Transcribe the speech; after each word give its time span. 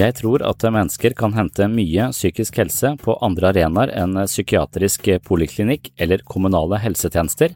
Jeg 0.00 0.14
tror 0.16 0.40
at 0.48 0.64
mennesker 0.64 1.12
kan 1.18 1.34
hente 1.36 1.66
mye 1.68 2.06
psykisk 2.14 2.56
helse 2.56 2.94
på 3.02 3.18
andre 3.20 3.50
arenaer 3.50 3.90
enn 4.00 4.16
psykiatrisk 4.22 5.10
poliklinikk 5.26 5.90
eller 6.00 6.22
kommunale 6.24 6.78
helsetjenester, 6.80 7.52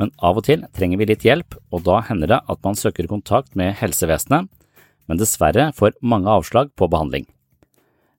men 0.00 0.10
av 0.18 0.40
og 0.40 0.46
til 0.48 0.64
trenger 0.74 0.98
vi 0.98 1.06
litt 1.10 1.26
hjelp, 1.28 1.54
og 1.70 1.84
da 1.86 2.00
hender 2.08 2.32
det 2.32 2.40
at 2.50 2.62
man 2.66 2.78
søker 2.78 3.06
kontakt 3.10 3.54
med 3.58 3.76
helsevesenet, 3.78 4.48
men 5.06 5.20
dessverre 5.20 5.68
får 5.76 5.94
mange 6.02 6.32
avslag 6.32 6.72
på 6.74 6.88
behandling. 6.90 7.28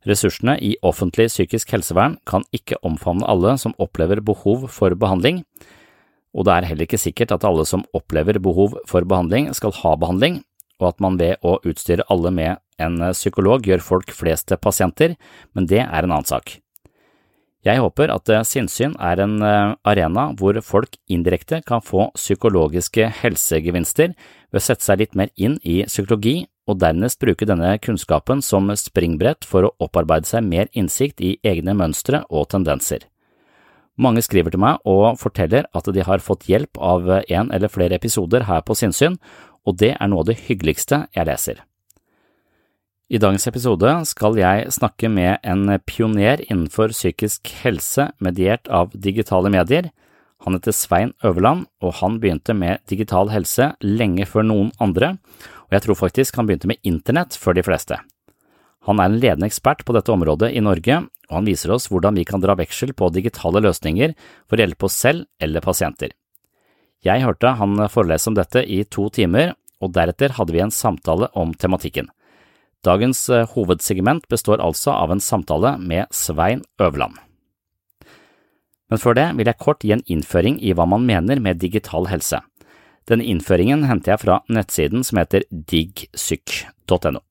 Ressursene 0.07 0.55
i 0.63 0.77
offentlig 0.85 1.27
psykisk 1.27 1.73
helsevern 1.75 2.15
kan 2.29 2.47
ikke 2.55 2.79
omfavne 2.87 3.27
alle 3.27 3.57
som 3.59 3.75
opplever 3.75 4.23
behov 4.23 4.69
for 4.71 4.95
behandling, 4.95 5.43
og 6.31 6.47
det 6.47 6.55
er 6.55 6.69
heller 6.69 6.87
ikke 6.87 7.01
sikkert 7.01 7.35
at 7.35 7.43
alle 7.43 7.65
som 7.67 7.83
opplever 7.97 8.39
behov 8.39 8.77
for 8.87 9.03
behandling 9.03 9.51
skal 9.57 9.75
ha 9.81 9.97
behandling, 9.99 10.45
og 10.79 10.93
at 10.93 11.03
man 11.03 11.19
ved 11.19 11.37
å 11.45 11.59
utstyre 11.67 12.07
alle 12.09 12.31
med 12.31 12.63
en 12.79 13.11
psykolog 13.11 13.67
gjør 13.67 13.83
folk 13.83 14.11
flest 14.15 14.47
til 14.49 14.59
pasienter, 14.61 15.15
men 15.53 15.67
det 15.67 15.83
er 15.83 16.03
en 16.03 16.15
annen 16.15 16.27
sak. 16.27 16.57
Jeg 17.67 17.81
håper 17.83 18.07
at 18.13 18.29
sinnssyn 18.47 18.93
er 19.03 19.19
en 19.19 19.41
arena 19.43 20.29
hvor 20.39 20.55
folk 20.63 20.95
indirekte 21.11 21.59
kan 21.67 21.83
få 21.83 22.05
psykologiske 22.15 23.09
helsegevinster 23.19 24.13
ved 24.15 24.61
å 24.61 24.63
sette 24.63 24.87
seg 24.87 25.01
litt 25.01 25.17
mer 25.19 25.33
inn 25.35 25.57
i 25.67 25.81
psykologi 25.89 26.45
og 26.69 26.79
dernest 26.79 27.19
bruke 27.19 27.47
denne 27.49 27.73
kunnskapen 27.83 28.43
som 28.45 28.71
springbrett 28.79 29.43
for 29.47 29.67
å 29.67 29.73
opparbeide 29.83 30.29
seg 30.29 30.47
mer 30.47 30.69
innsikt 30.71 31.19
i 31.19 31.35
egne 31.43 31.75
mønstre 31.75 32.23
og 32.29 32.47
tendenser. 32.53 33.03
Mange 33.99 34.23
skriver 34.23 34.53
til 34.53 34.63
meg 34.63 34.79
og 34.87 35.17
forteller 35.19 35.67
at 35.75 35.89
de 35.91 36.05
har 36.07 36.23
fått 36.23 36.47
hjelp 36.47 36.79
av 36.79 37.09
en 37.19 37.49
eller 37.51 37.71
flere 37.71 37.97
episoder 37.99 38.45
her 38.47 38.63
på 38.63 38.77
Sinnsyn, 38.79 39.17
og 39.65 39.79
det 39.81 39.95
er 39.95 40.11
noe 40.11 40.23
av 40.23 40.29
det 40.31 40.39
hyggeligste 40.47 41.05
jeg 41.15 41.29
leser. 41.29 41.63
I 43.09 43.17
dagens 43.17 43.47
episode 43.49 43.89
skal 44.05 44.35
jeg 44.37 44.69
snakke 44.75 45.09
med 45.09 45.39
en 45.41 45.79
pioner 45.81 46.43
innenfor 46.45 46.93
psykisk 46.93 47.49
helse 47.63 48.11
mediert 48.21 48.69
av 48.69 48.93
digitale 48.93 49.49
medier. 49.49 49.89
Han 50.45 50.53
heter 50.53 50.75
Svein 50.77 51.15
Øverland, 51.25 51.65
og 51.81 51.97
han 52.03 52.19
begynte 52.21 52.53
med 52.53 52.83
digital 52.87 53.31
helse 53.33 53.71
lenge 53.81 54.29
før 54.29 54.45
noen 54.45 54.69
andre, 54.77 55.15
og 55.65 55.73
jeg 55.73 55.87
tror 55.87 55.97
faktisk 56.05 56.37
han 56.37 56.45
begynte 56.45 56.69
med 56.69 56.85
internett 56.85 57.33
før 57.33 57.57
de 57.57 57.65
fleste. 57.65 57.97
Han 58.85 59.01
er 59.01 59.09
en 59.09 59.17
ledende 59.19 59.49
ekspert 59.49 59.81
på 59.85 59.97
dette 59.97 60.13
området 60.13 60.53
i 60.53 60.61
Norge, 60.61 61.01
og 61.29 61.33
han 61.41 61.49
viser 61.49 61.73
oss 61.73 61.89
hvordan 61.89 62.17
vi 62.17 62.29
kan 62.29 62.45
dra 62.45 62.53
veksel 62.61 62.93
på 62.93 63.09
digitale 63.13 63.65
løsninger 63.65 64.13
for 64.45 64.57
å 64.57 64.63
hjelpe 64.63 64.85
oss 64.85 65.01
selv 65.01 65.25
eller 65.41 65.65
pasienter. 65.65 66.13
Jeg 67.05 67.23
hørte 67.23 67.55
han 67.55 67.79
forelese 67.87 68.27
om 68.31 68.35
dette 68.35 68.63
i 68.67 68.83
to 68.83 69.07
timer, 69.13 69.53
og 69.79 69.93
deretter 69.95 70.35
hadde 70.35 70.55
vi 70.55 70.63
en 70.63 70.73
samtale 70.73 71.29
om 71.37 71.53
tematikken. 71.55 72.09
Dagens 72.83 73.25
eh, 73.31 73.47
hovedsegment 73.55 74.27
består 74.31 74.61
altså 74.63 74.93
av 74.95 75.11
en 75.11 75.23
samtale 75.23 75.75
med 75.79 76.07
Svein 76.15 76.63
Øverland. 76.79 77.17
Men 78.89 79.01
før 79.01 79.15
det 79.17 79.27
vil 79.37 79.49
jeg 79.49 79.61
kort 79.61 79.83
gi 79.85 79.91
en 79.93 80.05
innføring 80.07 80.57
i 80.63 80.73
hva 80.73 80.87
man 80.89 81.05
mener 81.05 81.41
med 81.43 81.59
digital 81.61 82.07
helse. 82.09 82.39
Denne 83.09 83.25
innføringen 83.25 83.85
henter 83.89 84.13
jeg 84.13 84.23
fra 84.23 84.39
nettsiden 84.49 85.03
som 85.05 85.19
heter 85.21 85.45
digsyk.no. 85.51 87.21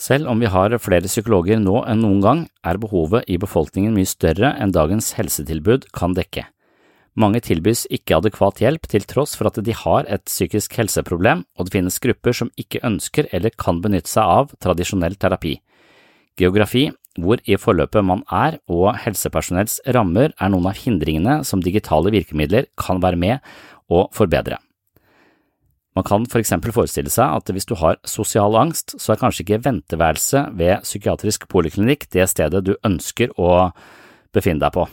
Selv 0.00 0.30
om 0.32 0.40
vi 0.40 0.48
har 0.48 0.76
flere 0.80 1.10
psykologer 1.10 1.60
nå 1.60 1.82
enn 1.90 2.00
noen 2.00 2.22
gang, 2.24 2.46
er 2.64 2.80
behovet 2.80 3.28
i 3.28 3.36
befolkningen 3.40 3.92
mye 3.96 4.08
større 4.08 4.54
enn 4.56 4.72
dagens 4.72 5.12
helsetilbud 5.18 5.90
kan 5.96 6.16
dekke. 6.16 6.46
Mange 7.18 7.40
tilbys 7.42 7.88
ikke 7.90 8.20
adekvat 8.20 8.60
hjelp 8.62 8.86
til 8.90 9.02
tross 9.08 9.34
for 9.38 9.50
at 9.50 9.58
de 9.66 9.74
har 9.74 10.06
et 10.06 10.22
psykisk 10.28 10.76
helseproblem, 10.78 11.42
og 11.58 11.66
det 11.66 11.74
finnes 11.74 11.98
grupper 12.02 12.36
som 12.36 12.52
ikke 12.60 12.84
ønsker 12.86 13.26
eller 13.34 13.50
kan 13.58 13.80
benytte 13.82 14.12
seg 14.12 14.30
av 14.30 14.54
tradisjonell 14.62 15.18
terapi. 15.18 15.56
Geografi, 16.38 16.86
hvor 17.18 17.42
i 17.42 17.58
forløpet 17.58 18.06
man 18.06 18.22
er, 18.30 18.60
og 18.70 18.94
helsepersonells 19.02 19.80
rammer 19.96 20.30
er 20.38 20.52
noen 20.52 20.70
av 20.70 20.78
hindringene 20.78 21.40
som 21.44 21.62
digitale 21.62 22.12
virkemidler 22.14 22.70
kan 22.78 23.02
være 23.02 23.18
med 23.18 23.50
å 23.90 24.06
forbedre. 24.14 24.60
Man 25.98 26.06
kan 26.06 26.24
for 26.30 26.38
eksempel 26.38 26.70
forestille 26.72 27.10
seg 27.10 27.34
at 27.34 27.50
hvis 27.50 27.66
du 27.66 27.74
har 27.80 27.98
sosial 28.06 28.54
angst, 28.56 28.94
så 29.02 29.12
er 29.12 29.20
kanskje 29.20 29.42
ikke 29.42 29.64
venteværelse 29.66 30.46
ved 30.56 30.86
psykiatrisk 30.86 31.48
poliklinikk 31.50 32.06
det 32.14 32.30
stedet 32.30 32.62
du 32.64 32.76
ønsker 32.86 33.34
å 33.34 33.72
befinne 34.30 34.62
deg 34.62 34.78
på. 34.78 34.86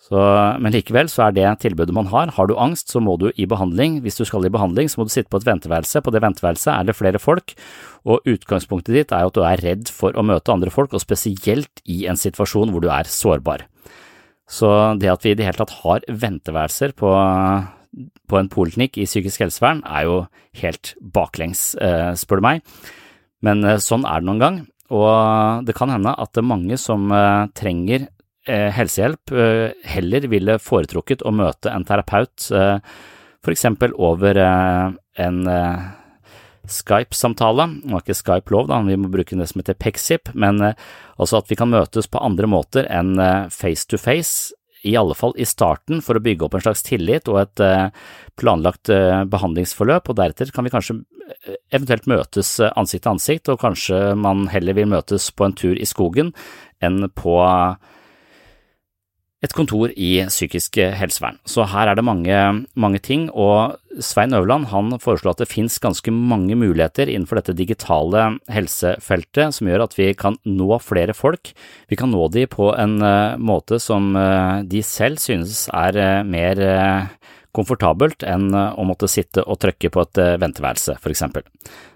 Så, 0.00 0.20
men 0.58 0.72
likevel 0.72 1.10
så 1.12 1.26
er 1.26 1.34
det 1.36 1.48
tilbudet 1.62 1.92
man 1.94 2.08
har. 2.10 2.32
Har 2.34 2.48
du 2.48 2.54
angst, 2.58 2.88
så 2.90 3.02
må 3.04 3.18
du 3.20 3.28
i 3.36 3.46
behandling. 3.48 3.98
Hvis 4.00 4.16
du 4.16 4.24
skal 4.24 4.46
i 4.48 4.52
behandling, 4.52 4.88
så 4.88 5.00
må 5.00 5.06
du 5.06 5.12
sitte 5.12 5.28
på 5.30 5.38
et 5.42 5.46
venteværelse. 5.46 6.00
På 6.02 6.14
det 6.14 6.22
venteværelset 6.24 6.72
er 6.72 6.86
det 6.88 6.96
flere 6.96 7.20
folk, 7.20 7.52
og 8.08 8.24
utgangspunktet 8.28 8.96
ditt 8.96 9.12
er 9.12 9.26
jo 9.26 9.32
at 9.32 9.36
du 9.36 9.44
er 9.44 9.62
redd 9.66 9.92
for 9.92 10.16
å 10.16 10.24
møte 10.24 10.54
andre 10.54 10.72
folk, 10.72 10.96
og 10.96 11.04
spesielt 11.04 11.84
i 11.84 12.06
en 12.10 12.18
situasjon 12.18 12.72
hvor 12.72 12.82
du 12.82 12.88
er 12.90 13.10
sårbar. 13.12 13.66
Så 14.50 14.70
det 14.98 15.12
at 15.12 15.26
vi 15.26 15.34
i 15.34 15.38
det 15.38 15.46
hele 15.46 15.60
tatt 15.60 15.76
har 15.84 16.06
venteværelser 16.08 16.96
på, 16.98 17.12
på 18.26 18.40
en 18.40 18.50
poliklinikk 18.50 18.98
i 18.98 19.06
psykisk 19.06 19.44
helsevern, 19.44 19.84
er 19.86 20.08
jo 20.08 20.16
helt 20.62 20.94
baklengs, 20.98 21.74
eh, 21.78 22.16
spør 22.18 22.40
du 22.40 22.48
meg. 22.48 22.64
Men 23.46 23.62
eh, 23.62 23.78
sånn 23.84 24.08
er 24.08 24.24
det 24.24 24.30
noen 24.30 24.42
gang. 24.42 24.62
Og 24.90 25.68
det 25.68 25.76
kan 25.78 25.92
hende 25.92 26.16
at 26.18 26.32
det 26.34 26.42
er 26.42 26.50
mange 26.50 26.80
som 26.82 27.12
eh, 27.14 27.46
trenger 27.54 28.08
helsehjelp 28.48 29.32
eh, 29.36 29.72
heller 29.84 30.26
ville 30.32 30.58
foretrukket 30.62 31.24
å 31.26 31.32
møte 31.34 31.72
en 31.72 31.84
terapeut 31.84 32.46
f.eks. 32.48 32.84
for 33.40 33.52
eksempel 33.54 33.92
over 33.96 34.36
en 34.40 35.36
Skype-samtale. 36.70 37.66
Nå 37.88 37.96
er 37.96 38.02
ikke 38.04 38.16
Skype 38.18 38.52
lov, 38.52 38.68
da, 38.68 38.80
vi 38.84 38.98
må 39.00 39.08
bruke 39.12 39.36
det 39.36 39.46
som 39.48 39.62
heter 39.62 39.78
Pexip, 39.80 40.32
men 40.36 40.60
altså 40.60 41.40
at 41.40 41.48
vi 41.48 41.56
kan 41.56 41.70
møtes 41.72 42.08
på 42.08 42.20
andre 42.20 42.50
måter 42.52 42.88
enn 42.92 43.14
face 43.48 43.88
to 43.88 43.98
face, 44.00 44.52
i 44.84 44.92
alle 44.96 45.16
fall 45.16 45.32
i 45.40 45.48
starten, 45.48 46.02
for 46.04 46.16
å 46.16 46.22
bygge 46.24 46.46
opp 46.46 46.54
en 46.56 46.62
slags 46.64 46.84
tillit 46.84 47.28
og 47.32 47.40
et 47.42 47.64
planlagt 48.40 48.92
behandlingsforløp, 49.32 50.12
og 50.12 50.18
deretter 50.20 50.52
kan 50.52 50.68
vi 50.68 50.72
kanskje 50.72 51.00
eventuelt 51.72 52.08
møtes 52.12 52.58
ansikt 52.70 53.06
til 53.06 53.14
ansikt, 53.14 53.48
og 53.48 53.60
kanskje 53.64 54.02
man 54.20 54.46
heller 54.52 54.76
vil 54.76 54.92
møtes 54.92 55.30
på 55.32 55.48
en 55.48 55.56
tur 55.56 55.80
i 55.80 55.88
skogen 55.88 56.34
enn 56.84 57.08
på 57.16 57.40
et 59.40 59.54
kontor 59.56 59.92
i 59.96 60.18
psykisk 60.28 60.76
helsevern. 60.76 61.38
Så 61.48 61.64
her 61.72 61.88
er 61.88 61.96
det 61.96 62.04
mange, 62.04 62.40
mange 62.76 63.00
ting, 63.00 63.30
og 63.32 63.78
Svein 63.98 64.34
Øverland 64.36 64.68
han 64.70 64.92
foreslår 65.02 65.34
at 65.34 65.42
det 65.42 65.50
finnes 65.50 65.80
ganske 65.82 66.12
mange 66.14 66.54
muligheter 66.54 67.10
innenfor 67.10 67.40
dette 67.40 67.56
digitale 67.58 68.26
helsefeltet 68.52 69.56
som 69.56 69.70
gjør 69.70 69.86
at 69.86 69.96
vi 69.98 70.12
kan 70.14 70.36
nå 70.46 70.78
flere 70.84 71.16
folk. 71.16 71.54
Vi 71.90 71.98
kan 71.98 72.12
nå 72.12 72.28
de 72.34 72.44
på 72.50 72.70
en 72.76 73.00
uh, 73.02 73.40
måte 73.40 73.80
som 73.82 74.12
uh, 74.14 74.62
de 74.62 74.84
selv 74.86 75.18
synes 75.22 75.66
er 75.72 75.98
uh, 75.98 76.20
mer 76.22 76.62
komfortabelt 77.56 78.24
enn 78.26 78.48
å 78.54 78.84
måtte 78.86 79.08
sitte 79.10 79.42
og 79.42 79.58
trykke 79.62 79.90
på 79.90 80.04
et 80.04 80.20
venteværelse, 80.40 80.96
for 81.02 81.12
eksempel. 81.12 81.44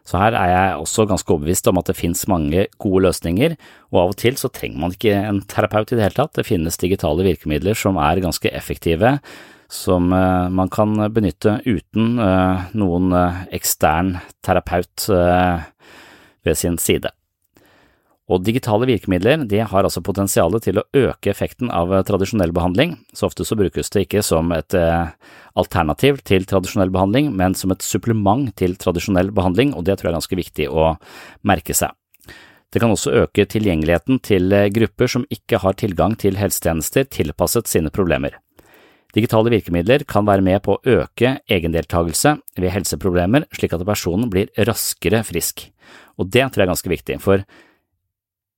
Så 0.04 0.18
her 0.20 0.36
er 0.36 0.50
jeg 0.50 0.82
også 0.82 1.06
ganske 1.08 1.30
overbevist 1.32 1.70
om 1.70 1.80
at 1.80 1.88
det 1.88 1.96
finnes 1.96 2.26
mange 2.30 2.66
gode 2.82 3.04
løsninger, 3.06 3.56
og 3.94 4.00
av 4.02 4.12
og 4.12 4.18
til 4.20 4.36
så 4.40 4.50
trenger 4.52 4.82
man 4.82 4.94
ikke 4.96 5.16
en 5.16 5.40
terapeut 5.48 5.92
i 5.92 5.98
det 5.98 6.08
hele 6.08 6.18
tatt. 6.18 6.34
Det 6.36 6.46
finnes 6.48 6.80
digitale 6.80 7.26
virkemidler 7.26 7.78
som 7.78 8.00
er 8.02 8.22
ganske 8.24 8.52
effektive, 8.52 9.16
som 9.74 10.12
eh, 10.12 10.48
man 10.50 10.68
kan 10.68 10.96
benytte 11.12 11.58
uten 11.64 12.18
eh, 12.20 12.64
noen 12.78 13.12
eh, 13.16 13.42
ekstern 13.58 14.16
terapeut 14.44 15.08
ved 16.44 16.58
sin 16.60 16.76
side. 16.78 17.10
Og 18.32 18.40
digitale 18.40 18.86
virkemidler 18.88 19.42
de 19.44 19.58
har 19.68 19.84
altså 19.84 20.00
potensialet 20.04 20.64
til 20.64 20.78
å 20.80 20.84
øke 20.96 21.28
effekten 21.28 21.68
av 21.68 21.90
tradisjonell 22.08 22.54
behandling. 22.56 22.94
Så 23.12 23.28
ofte 23.28 23.44
så 23.44 23.56
brukes 23.58 23.92
det 23.92 24.06
ikke 24.06 24.22
som 24.24 24.48
et 24.56 24.76
eh, 24.78 25.10
alternativ 25.60 26.22
til 26.24 26.46
tradisjonell 26.48 26.92
behandling, 26.94 27.34
men 27.36 27.56
som 27.58 27.74
et 27.74 27.84
supplement 27.84 28.48
til 28.56 28.78
tradisjonell 28.80 29.28
behandling, 29.36 29.74
og 29.76 29.84
det 29.84 29.98
tror 29.98 30.08
jeg 30.08 30.14
er 30.14 30.20
ganske 30.22 30.40
viktig 30.40 30.70
å 30.72 30.94
merke 31.44 31.76
seg. 31.76 31.92
Det 32.72 32.80
kan 32.82 32.90
også 32.90 33.12
øke 33.20 33.44
tilgjengeligheten 33.46 34.22
til 34.24 34.48
eh, 34.56 34.70
grupper 34.72 35.12
som 35.12 35.28
ikke 35.30 35.60
har 35.60 35.76
tilgang 35.78 36.16
til 36.18 36.40
helsetjenester 36.40 37.04
tilpasset 37.12 37.68
sine 37.68 37.92
problemer. 37.92 38.40
Digitale 39.14 39.52
virkemidler 39.52 40.02
kan 40.10 40.24
være 40.26 40.42
med 40.42 40.64
på 40.64 40.74
å 40.74 40.96
øke 40.96 41.36
egendeltagelse 41.46 42.34
ved 42.58 42.72
helseproblemer, 42.74 43.44
slik 43.54 43.76
at 43.76 43.84
personen 43.86 44.32
blir 44.32 44.48
raskere 44.66 45.20
frisk. 45.28 45.68
Og 46.18 46.32
det 46.32 46.48
tror 46.48 46.64
jeg 46.64 46.66
er 46.66 46.72
ganske 46.72 46.94
viktig, 46.96 47.20
for 47.22 47.44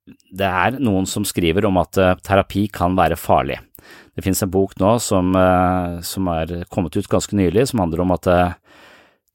det 0.06 0.46
er 0.46 0.78
noen 0.78 1.06
som 1.08 1.24
skriver 1.26 1.66
om 1.66 1.80
at 1.80 1.98
eh, 1.98 2.14
terapi 2.26 2.66
kan 2.72 2.94
være 2.98 3.18
farlig. 3.18 3.58
Det 4.14 4.22
finnes 4.24 4.42
en 4.44 4.52
bok 4.52 4.76
nå 4.80 4.96
som, 5.02 5.32
eh, 5.34 5.98
som 6.06 6.30
er 6.30 6.62
kommet 6.72 6.96
ut 6.96 7.10
ganske 7.10 7.36
nylig, 7.36 7.66
som 7.70 7.82
handler 7.82 8.04
om 8.04 8.14
at 8.14 8.28
eh, 8.30 8.54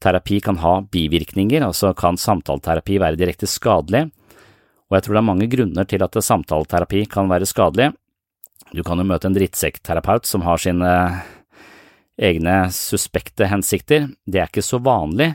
terapi 0.02 0.40
kan 0.42 0.58
ha 0.62 0.78
bivirkninger, 0.82 1.62
altså 1.62 1.92
kan 1.96 2.18
samtaleterapi 2.18 2.98
være 3.02 3.20
direkte 3.20 3.50
skadelig. 3.50 4.08
Og 4.88 4.96
jeg 4.96 5.04
tror 5.04 5.16
det 5.16 5.22
er 5.22 5.28
mange 5.28 5.50
grunner 5.52 5.88
til 5.88 6.04
at 6.04 6.16
samtaleterapi 6.24 7.04
kan 7.12 7.30
være 7.30 7.48
skadelig. 7.48 7.92
Du 8.72 8.82
kan 8.84 9.00
jo 9.00 9.06
møte 9.06 9.28
en 9.28 9.36
drittsekkterapeut 9.36 10.28
som 10.28 10.44
har 10.46 10.60
sine 10.60 10.90
egne 12.22 12.56
suspekte 12.72 13.48
hensikter, 13.48 14.10
det 14.28 14.40
er 14.40 14.50
ikke 14.50 14.64
så 14.64 14.80
vanlig, 14.84 15.32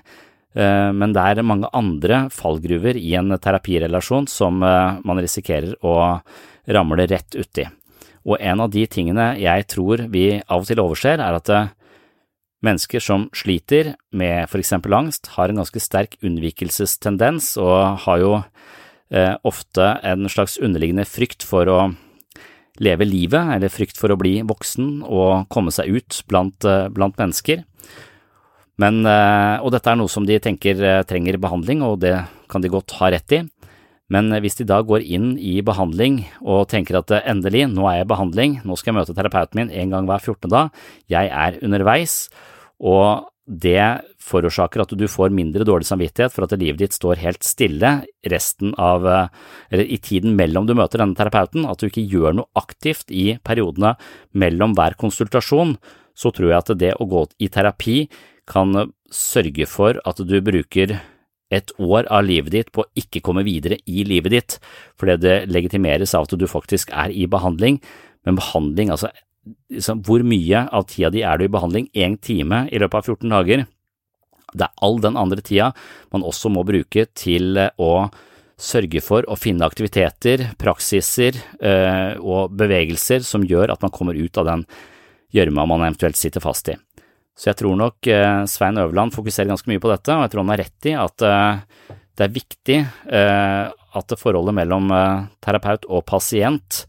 men 0.95 1.13
det 1.13 1.21
er 1.21 1.45
mange 1.45 1.69
andre 1.75 2.23
fallgruver 2.33 2.97
i 2.97 3.11
en 3.19 3.35
terapirelasjon 3.37 4.25
som 4.31 4.63
eh, 4.65 4.99
man 5.05 5.21
risikerer 5.21 5.75
å 5.85 5.97
ramle 6.73 7.05
rett 7.09 7.37
uti. 7.37 7.67
Og 8.27 8.41
en 8.41 8.63
av 8.65 8.71
de 8.73 8.85
tingene 8.89 9.29
jeg 9.39 9.67
tror 9.71 10.07
vi 10.11 10.39
av 10.39 10.63
og 10.63 10.69
til 10.69 10.81
overser, 10.81 11.21
er 11.21 11.37
at 11.37 11.51
eh, 11.53 11.69
mennesker 12.65 13.03
som 13.03 13.27
sliter 13.37 13.93
med 14.09 14.49
for 14.49 14.63
eksempel 14.63 14.97
angst, 14.97 15.29
har 15.37 15.53
en 15.53 15.61
ganske 15.61 15.83
sterk 15.83 16.17
unnvikelsestendens 16.25 17.53
og 17.61 18.03
har 18.07 18.23
jo 18.23 18.33
ofte 19.47 19.85
en 20.03 20.27
slags 20.27 20.57
underliggende 20.59 21.05
frykt 21.07 21.45
for 21.47 21.69
å 21.71 21.77
leve 22.83 23.05
livet, 23.07 23.53
eller 23.55 23.71
frykt 23.71 23.95
for 23.95 24.11
å 24.11 24.17
bli 24.19 24.41
voksen 24.43 24.97
og 25.05 25.45
komme 25.53 25.71
seg 25.71 25.95
ut 25.95 26.17
blant, 26.27 26.67
blant 26.91 27.15
mennesker. 27.15 27.63
Men, 28.81 29.01
eh, 29.09 29.57
og 29.65 29.73
dette 29.73 29.89
er 29.89 29.97
noe 29.97 30.11
som 30.11 30.25
de 30.27 30.37
tenker 30.41 30.81
eh, 30.85 31.03
trenger 31.09 31.39
behandling, 31.41 31.81
og 31.85 31.99
det 32.03 32.13
kan 32.51 32.61
de 32.61 32.71
godt 32.71 32.93
ha 32.99 33.09
rett 33.13 33.33
i. 33.33 33.41
Men 34.13 34.29
hvis 34.39 34.55
de 34.59 34.67
da 34.69 34.79
går 34.87 35.03
inn 35.03 35.33
i 35.35 35.57
behandling 35.65 36.21
og 36.45 36.69
tenker 36.71 36.99
at 37.01 37.11
eh, 37.15 37.25
endelig, 37.31 37.65
nå 37.73 37.87
er 37.89 37.99
jeg 37.99 38.07
i 38.07 38.11
behandling, 38.13 38.59
nå 38.63 38.77
skal 38.77 38.93
jeg 38.93 38.99
møte 38.99 39.17
terapeuten 39.17 39.63
min 39.63 39.73
en 39.73 39.95
gang 39.95 40.09
hver 40.09 40.21
14. 40.21 40.51
dag, 40.53 40.85
jeg 41.09 41.33
er 41.33 41.57
underveis, 41.65 42.19
og 42.77 43.33
det 43.47 43.81
forårsaker 44.21 44.83
at 44.83 44.93
du 44.99 45.05
får 45.09 45.31
mindre 45.33 45.65
dårlig 45.65 45.87
samvittighet 45.87 46.33
for 46.35 46.43
at 46.43 46.55
livet 46.59 46.81
ditt 46.83 46.95
står 46.97 47.21
helt 47.23 47.47
stille 47.47 47.93
resten 48.27 48.73
av, 48.75 49.07
eller 49.71 49.87
i 49.87 49.97
tiden 50.03 50.35
mellom 50.35 50.67
du 50.67 50.73
møter 50.75 50.99
denne 50.99 51.15
terapeuten, 51.15 51.63
at 51.63 51.79
du 51.79 51.87
ikke 51.87 52.03
gjør 52.11 52.35
noe 52.35 52.51
aktivt 52.59 53.07
i 53.07 53.37
periodene 53.47 53.95
mellom 54.35 54.75
hver 54.75 54.99
konsultasjon, 54.99 55.77
så 56.11 56.33
tror 56.35 56.51
jeg 56.51 56.59
at 56.59 56.73
det 56.75 56.91
å 56.99 57.07
gå 57.07 57.23
i 57.39 57.47
terapi 57.53 58.01
kan 58.47 58.91
sørge 59.13 59.67
for 59.69 59.99
at 60.07 60.19
du 60.23 60.37
bruker 60.43 60.97
et 61.53 61.71
år 61.79 62.07
av 62.11 62.25
livet 62.27 62.51
ditt 62.51 62.71
på 62.75 62.83
å 62.83 62.89
ikke 62.99 63.21
komme 63.23 63.45
videre 63.47 63.77
i 63.87 64.03
livet 64.07 64.33
ditt, 64.33 64.57
fordi 64.99 65.15
det 65.23 65.37
legitimeres 65.51 66.15
av 66.17 66.27
at 66.27 66.35
du 66.35 66.47
faktisk 66.49 66.91
er 66.91 67.13
i 67.13 67.27
behandling. 67.29 67.79
Men 68.27 68.39
behandling, 68.39 68.91
altså 68.91 69.11
liksom, 69.71 70.03
hvor 70.07 70.23
mye 70.27 70.65
av 70.67 70.87
tida 70.91 71.11
di 71.13 71.23
er 71.23 71.39
du 71.39 71.47
i 71.47 71.51
behandling? 71.51 71.89
Én 71.95 72.17
time 72.19 72.65
i 72.71 72.81
løpet 72.81 72.99
av 72.99 73.11
14 73.15 73.35
dager. 73.35 73.67
Det 74.57 74.67
er 74.67 74.83
all 74.83 74.99
den 75.03 75.19
andre 75.19 75.43
tida 75.43 75.73
man 76.15 76.25
også 76.27 76.51
må 76.51 76.63
bruke 76.67 77.07
til 77.15 77.59
å 77.59 77.91
sørge 78.57 79.03
for 79.05 79.27
å 79.29 79.37
finne 79.37 79.67
aktiviteter, 79.67 80.47
praksiser 80.57 81.37
øh, 81.61 82.15
og 82.17 82.55
bevegelser 82.57 83.21
som 83.27 83.45
gjør 83.45 83.75
at 83.75 83.83
man 83.85 83.93
kommer 83.93 84.17
ut 84.17 84.39
av 84.41 84.47
den 84.49 84.65
gjørma 85.35 85.67
man 85.69 85.85
eventuelt 85.85 86.17
sitter 86.17 86.41
fast 86.41 86.71
i. 86.73 86.77
Så 87.37 87.51
jeg 87.51 87.59
tror 87.59 87.77
nok 87.77 88.07
eh, 88.09 88.43
Svein 88.49 88.79
Øverland 88.81 89.13
fokuserer 89.13 89.51
ganske 89.51 89.69
mye 89.69 89.81
på 89.81 89.91
dette, 89.91 90.13
og 90.13 90.25
jeg 90.25 90.33
tror 90.33 90.43
han 90.43 90.53
har 90.55 90.63
rett 90.63 90.89
i 90.89 90.95
at 90.97 91.25
eh, 91.27 91.93
det 92.17 92.25
er 92.25 92.33
viktig 92.33 92.77
eh, 92.81 93.67
at 93.97 94.15
forholdet 94.17 94.55
mellom 94.57 94.89
terapeut 95.45 95.85
og 95.85 96.03
pasient 96.09 96.81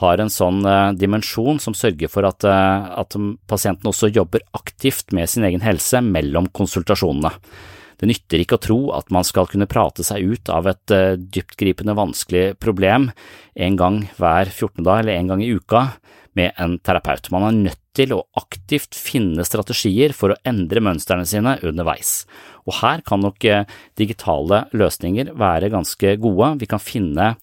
har 0.00 0.18
en 0.18 0.30
sånn 0.30 0.60
dimensjon 0.98 1.60
som 1.62 1.74
sørger 1.78 2.10
for 2.10 2.26
at, 2.26 2.42
at 2.46 3.14
pasienten 3.50 3.90
også 3.90 4.10
jobber 4.10 4.42
aktivt 4.58 5.14
med 5.14 5.30
sin 5.30 5.46
egen 5.46 5.62
helse 5.62 6.00
mellom 6.02 6.48
konsultasjonene. 6.54 7.30
Det 7.98 8.10
nytter 8.10 8.42
ikke 8.42 8.58
å 8.58 8.62
tro 8.62 8.78
at 8.98 9.10
man 9.14 9.26
skal 9.26 9.46
kunne 9.50 9.70
prate 9.70 10.06
seg 10.06 10.34
ut 10.34 10.50
av 10.50 10.66
et 10.70 10.94
dyptgripende 11.18 11.94
vanskelig 11.94 12.44
problem 12.62 13.08
en 13.54 13.78
gang 13.78 14.00
hver 14.18 14.50
14. 14.50 14.82
dag 14.82 15.04
eller 15.04 15.14
en 15.14 15.30
gang 15.30 15.46
i 15.46 15.52
uka 15.54 15.86
med 16.38 16.52
en 16.60 16.78
terapeut. 16.84 17.30
Man 17.34 17.46
er 17.48 17.58
nødt 17.70 17.80
til 17.94 18.14
å 18.16 18.24
aktivt 18.38 18.96
finne 18.98 19.46
strategier 19.46 20.14
for 20.16 20.34
å 20.34 20.40
endre 20.46 20.82
mønstrene 20.82 21.26
sine 21.28 21.56
underveis. 21.62 22.24
Og 22.66 22.80
her 22.80 23.04
kan 23.06 23.22
nok 23.22 23.46
uh, 23.46 23.64
digitale 23.98 24.64
løsninger 24.74 25.34
være 25.38 25.72
ganske 25.74 26.16
gode. 26.22 26.54
Vi 26.62 26.70
kan 26.70 26.82
finne 26.82 27.34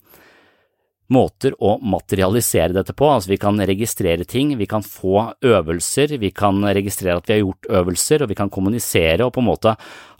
måter 1.12 1.56
å 1.60 1.76
materialisere 1.84 2.74
dette 2.76 2.96
på. 2.98 3.10
Altså 3.12 3.34
vi 3.34 3.40
kan 3.42 3.60
registrere 3.68 4.26
ting, 4.28 4.56
vi 4.58 4.68
kan 4.70 4.84
få 4.86 5.28
øvelser, 5.44 6.16
vi 6.22 6.32
kan 6.36 6.64
registrere 6.64 7.20
at 7.20 7.28
vi 7.28 7.36
har 7.36 7.44
gjort 7.44 7.70
øvelser, 7.82 8.24
og 8.24 8.32
vi 8.32 8.40
kan 8.40 8.52
kommunisere 8.54 9.28
og 9.28 9.36
på 9.36 9.44
en 9.44 9.50
måte 9.50 9.76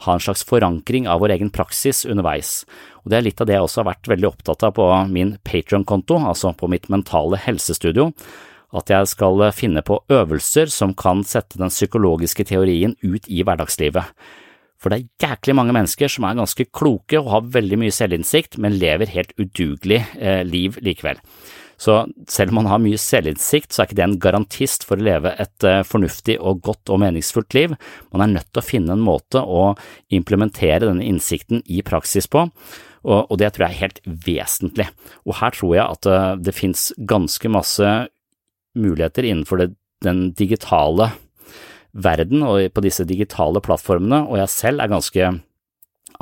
ha 0.06 0.14
en 0.14 0.22
slags 0.22 0.44
forankring 0.48 1.08
av 1.10 1.22
vår 1.24 1.36
egen 1.38 1.52
praksis 1.54 2.04
underveis. 2.04 2.62
Og 3.02 3.10
Det 3.10 3.18
er 3.18 3.26
litt 3.28 3.40
av 3.40 3.48
det 3.48 3.56
jeg 3.56 3.66
også 3.66 3.82
har 3.82 3.90
vært 3.92 4.12
veldig 4.12 4.30
opptatt 4.30 4.68
av 4.68 4.76
på 4.76 4.88
min 5.10 5.36
Patron-konto, 5.42 6.20
altså 6.20 6.52
på 6.54 6.70
mitt 6.70 6.88
mentale 6.92 7.40
helsestudio. 7.40 8.12
At 8.72 8.88
jeg 8.88 9.10
skal 9.10 9.44
finne 9.52 9.82
på 9.84 9.98
øvelser 10.12 10.70
som 10.72 10.94
kan 10.96 11.24
sette 11.28 11.60
den 11.60 11.72
psykologiske 11.72 12.46
teorien 12.48 12.96
ut 13.04 13.28
i 13.28 13.42
hverdagslivet. 13.44 14.14
For 14.82 14.90
det 14.90 14.98
er 14.98 15.28
jæklig 15.28 15.54
mange 15.54 15.74
mennesker 15.76 16.10
som 16.10 16.26
er 16.26 16.38
ganske 16.40 16.66
kloke 16.74 17.20
og 17.20 17.30
har 17.30 17.50
veldig 17.54 17.78
mye 17.84 17.94
selvinnsikt, 17.94 18.58
men 18.58 18.80
lever 18.80 19.12
helt 19.14 19.34
udugelig 19.38 20.00
eh, 20.18 20.42
liv 20.42 20.78
likevel. 20.82 21.20
Så 21.82 22.04
selv 22.30 22.52
om 22.52 22.60
man 22.60 22.68
har 22.70 22.80
mye 22.82 22.98
selvinnsikt, 23.00 23.72
så 23.72 23.82
er 23.82 23.88
ikke 23.88 23.98
det 23.98 24.04
en 24.04 24.18
garantist 24.22 24.86
for 24.86 24.98
å 24.98 25.06
leve 25.06 25.32
et 25.42 25.66
eh, 25.66 25.82
fornuftig 25.86 26.36
og 26.38 26.62
godt 26.66 26.90
og 26.94 27.02
meningsfullt 27.02 27.54
liv. 27.58 27.76
Man 28.14 28.24
er 28.24 28.32
nødt 28.34 28.50
til 28.50 28.62
å 28.62 28.66
finne 28.66 28.96
en 28.96 29.04
måte 29.04 29.42
å 29.42 29.72
implementere 30.14 30.88
denne 30.88 31.06
innsikten 31.06 31.62
i 31.66 31.82
praksis 31.86 32.26
på. 32.30 32.48
Og, 33.02 33.32
det 33.34 33.48
tror 33.50 33.64
jeg 33.66 33.74
er 33.74 33.80
helt 33.80 33.96
vesentlig. 34.06 34.84
Og 35.26 35.34
her 35.40 35.54
tror 35.56 35.72
jeg 35.74 35.82
at 35.82 36.38
det 36.46 36.52
finnes 36.54 36.84
ganske 37.10 37.50
masse 37.50 37.88
muligheter 38.78 39.26
innenfor 39.28 39.62
det, 39.62 39.68
den 40.04 40.30
digitale 40.38 41.12
verden 41.92 42.42
og 42.46 42.64
på 42.72 42.84
disse 42.84 43.04
digitale 43.08 43.60
plattformene, 43.64 44.24
og 44.26 44.40
jeg 44.40 44.52
selv 44.52 44.82
er 44.82 44.92
ganske 44.92 45.30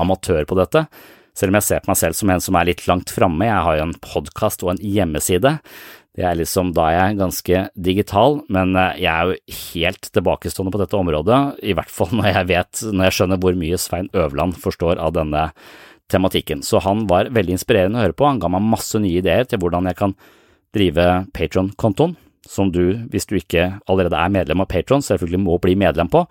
amatør 0.00 0.46
på 0.48 0.58
dette, 0.58 0.84
selv 1.36 1.52
om 1.52 1.60
jeg 1.60 1.68
ser 1.68 1.82
på 1.84 1.92
meg 1.92 2.00
selv 2.00 2.18
som 2.18 2.32
en 2.32 2.42
som 2.42 2.58
er 2.58 2.68
litt 2.68 2.82
langt 2.90 3.12
framme. 3.14 3.46
Jeg 3.46 3.64
har 3.66 3.78
jo 3.78 3.86
en 3.86 3.98
podkast 4.02 4.64
og 4.66 4.72
en 4.74 4.82
hjemmeside. 4.82 5.54
Det 6.18 6.24
er 6.26 6.34
liksom 6.36 6.72
da 6.74 6.88
jeg 6.90 7.02
er 7.04 7.20
ganske 7.20 7.60
digital, 7.78 8.40
men 8.50 8.74
eh, 8.76 8.98
jeg 9.04 9.10
er 9.12 9.30
jo 9.30 9.60
helt 9.60 10.08
tilbakestående 10.10 10.72
på 10.74 10.80
dette 10.82 10.98
området, 10.98 11.38
i 11.62 11.76
hvert 11.78 11.92
fall 11.92 12.10
når 12.18 12.32
jeg 12.32 12.50
vet, 12.50 12.82
når 12.90 13.06
jeg 13.06 13.18
skjønner 13.18 13.40
hvor 13.44 13.60
mye 13.62 13.78
Svein 13.80 14.10
Øverland 14.10 14.58
forstår 14.60 15.00
av 15.00 15.14
denne 15.16 15.46
tematikken. 16.10 16.64
Så 16.66 16.82
han 16.82 17.06
var 17.10 17.30
veldig 17.30 17.54
inspirerende 17.54 18.00
å 18.00 18.08
høre 18.08 18.18
på, 18.18 18.26
han 18.26 18.42
ga 18.42 18.50
meg 18.50 18.66
masse 18.66 18.98
nye 18.98 19.22
ideer 19.22 19.46
til 19.46 19.62
hvordan 19.62 19.86
jeg 19.92 20.00
kan 20.02 20.16
drive 20.74 21.06
Patron-kontoen 21.36 22.18
som 22.50 22.72
du, 22.74 23.06
hvis 23.12 23.28
du 23.30 23.36
ikke 23.38 23.76
allerede 23.86 24.18
er 24.18 24.32
medlem 24.34 24.64
av 24.64 24.70
Patron, 24.72 25.04
selvfølgelig 25.06 25.44
må 25.44 25.58
bli 25.62 25.76
medlem 25.78 26.10
på. 26.10 26.24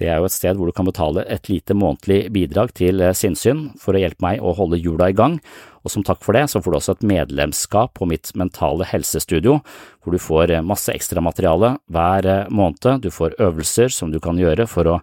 Det 0.00 0.08
er 0.08 0.20
jo 0.20 0.28
et 0.30 0.34
sted 0.34 0.56
hvor 0.56 0.70
du 0.70 0.74
kan 0.74 0.88
betale 0.88 1.26
et 1.28 1.50
lite 1.50 1.74
månedlig 1.76 2.30
bidrag 2.32 2.72
til 2.78 3.02
eh, 3.04 3.14
sinnssyn 3.16 3.66
for 3.78 3.94
å 3.94 4.00
hjelpe 4.00 4.24
meg 4.24 4.40
å 4.40 4.54
holde 4.56 4.80
hjula 4.80 5.10
i 5.10 5.16
gang, 5.16 5.36
og 5.84 5.92
som 5.92 6.04
takk 6.06 6.22
for 6.24 6.36
det 6.36 6.46
så 6.52 6.62
får 6.62 6.72
du 6.72 6.78
også 6.78 6.94
et 6.96 7.08
medlemskap 7.10 7.92
på 7.98 8.08
mitt 8.08 8.32
mentale 8.38 8.86
helsestudio, 8.88 9.58
hvor 10.00 10.16
du 10.16 10.22
får 10.22 10.54
eh, 10.56 10.64
masse 10.64 10.94
ekstramateriale 10.94 11.74
hver 11.92 12.30
eh, 12.30 12.48
måned, 12.48 13.04
du 13.04 13.10
får 13.12 13.36
øvelser 13.42 13.92
som 13.92 14.14
du 14.14 14.20
kan 14.24 14.40
gjøre 14.40 14.68
for 14.70 14.88
å 14.88 14.96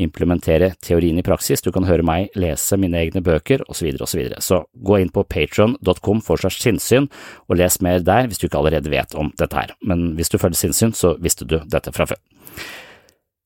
implementere 0.00 0.72
teorien 0.82 1.18
i 1.18 1.24
praksis, 1.26 1.62
du 1.62 1.70
kan 1.74 1.86
høre 1.86 2.06
meg 2.06 2.34
lese 2.38 2.78
mine 2.80 2.98
egne 2.98 3.22
bøker, 3.24 3.62
osv., 3.70 3.92
osv. 3.94 4.06
Så, 4.14 4.18
videre. 4.18 4.40
så 4.42 4.62
gå 4.74 5.00
inn 5.00 5.12
på 5.14 5.24
patron.com 5.26 6.22
for 6.24 6.40
seg 6.40 6.54
sinnssyn 6.54 7.10
og 7.48 7.58
les 7.58 7.80
mer 7.84 8.02
der 8.02 8.28
hvis 8.28 8.40
du 8.42 8.48
ikke 8.48 8.60
allerede 8.62 8.92
vet 8.92 9.14
om 9.18 9.32
dette 9.38 9.58
her, 9.58 9.74
men 9.82 10.12
hvis 10.18 10.32
du 10.32 10.38
følger 10.38 10.64
sinnssyn, 10.64 10.94
så 10.94 11.14
visste 11.22 11.46
du 11.46 11.60
dette 11.70 11.94
fra 11.94 12.08
før. 12.10 12.20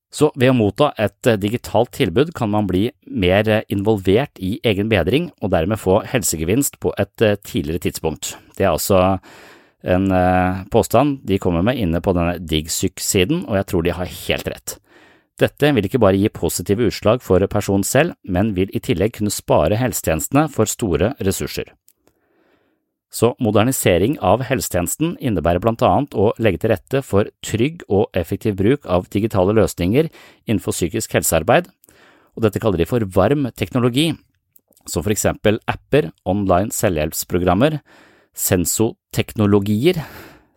Så 0.09 0.31
ved 0.41 0.55
å 0.55 0.57
motta 0.57 0.89
et 0.97 1.29
eh, 1.29 1.37
digitalt 1.41 1.93
tilbud 1.97 2.33
kan 2.37 2.49
man 2.53 2.69
bli 2.69 2.87
mer 3.05 3.49
eh, 3.49 3.67
involvert 3.73 4.41
i 4.41 4.57
egen 4.67 4.89
bedring 4.89 5.29
og 5.43 5.53
dermed 5.53 5.81
få 5.81 6.01
helsegevinst 6.09 6.81
på 6.81 6.95
et 6.97 7.25
eh, 7.25 7.37
tidligere 7.45 7.85
tidspunkt. 7.89 8.33
Det 8.57 8.65
er 8.65 8.73
altså 8.73 9.19
en 9.89 10.09
påstand 10.75 11.21
de 11.29 11.37
kommer 11.39 11.63
med 11.63 11.79
inne 11.79 12.01
på 12.03 12.11
denne 12.11 12.41
DigSyk-siden, 12.43 13.45
og 13.47 13.55
jeg 13.61 13.67
tror 13.71 13.85
de 13.87 13.93
har 13.95 14.11
helt 14.11 14.49
rett. 14.51 14.73
Dette 15.39 15.71
vil 15.71 15.87
ikke 15.87 16.01
bare 16.03 16.19
gi 16.19 16.31
positive 16.35 16.89
utslag 16.91 17.23
for 17.23 17.45
personen 17.51 17.85
selv, 17.87 18.17
men 18.27 18.57
vil 18.57 18.73
i 18.75 18.83
tillegg 18.83 19.15
kunne 19.19 19.31
spare 19.31 19.79
helsetjenestene 19.79 20.49
for 20.51 20.67
store 20.67 21.13
ressurser. 21.23 21.71
Så 23.09 23.33
modernisering 23.41 24.19
av 24.21 24.43
helsetjenesten 24.45 25.15
innebærer 25.25 25.63
blant 25.65 25.83
annet 25.87 26.17
å 26.19 26.33
legge 26.43 26.61
til 26.61 26.75
rette 26.75 27.01
for 27.07 27.31
trygg 27.47 27.87
og 27.89 28.11
effektiv 28.19 28.59
bruk 28.59 28.85
av 28.85 29.07
digitale 29.15 29.55
løsninger 29.57 30.11
innenfor 30.45 30.77
psykisk 30.77 31.17
helsearbeid, 31.17 31.71
og 32.37 32.45
dette 32.45 32.61
kaller 32.61 32.83
de 32.83 32.89
for 32.91 33.07
varm 33.15 33.49
teknologi, 33.57 34.11
som 34.89 35.07
for 35.07 35.15
eksempel 35.15 35.63
apper, 35.71 36.11
online 36.29 36.75
selvhjelpsprogrammer, 36.75 37.79
sensoteknologier, 38.37 40.03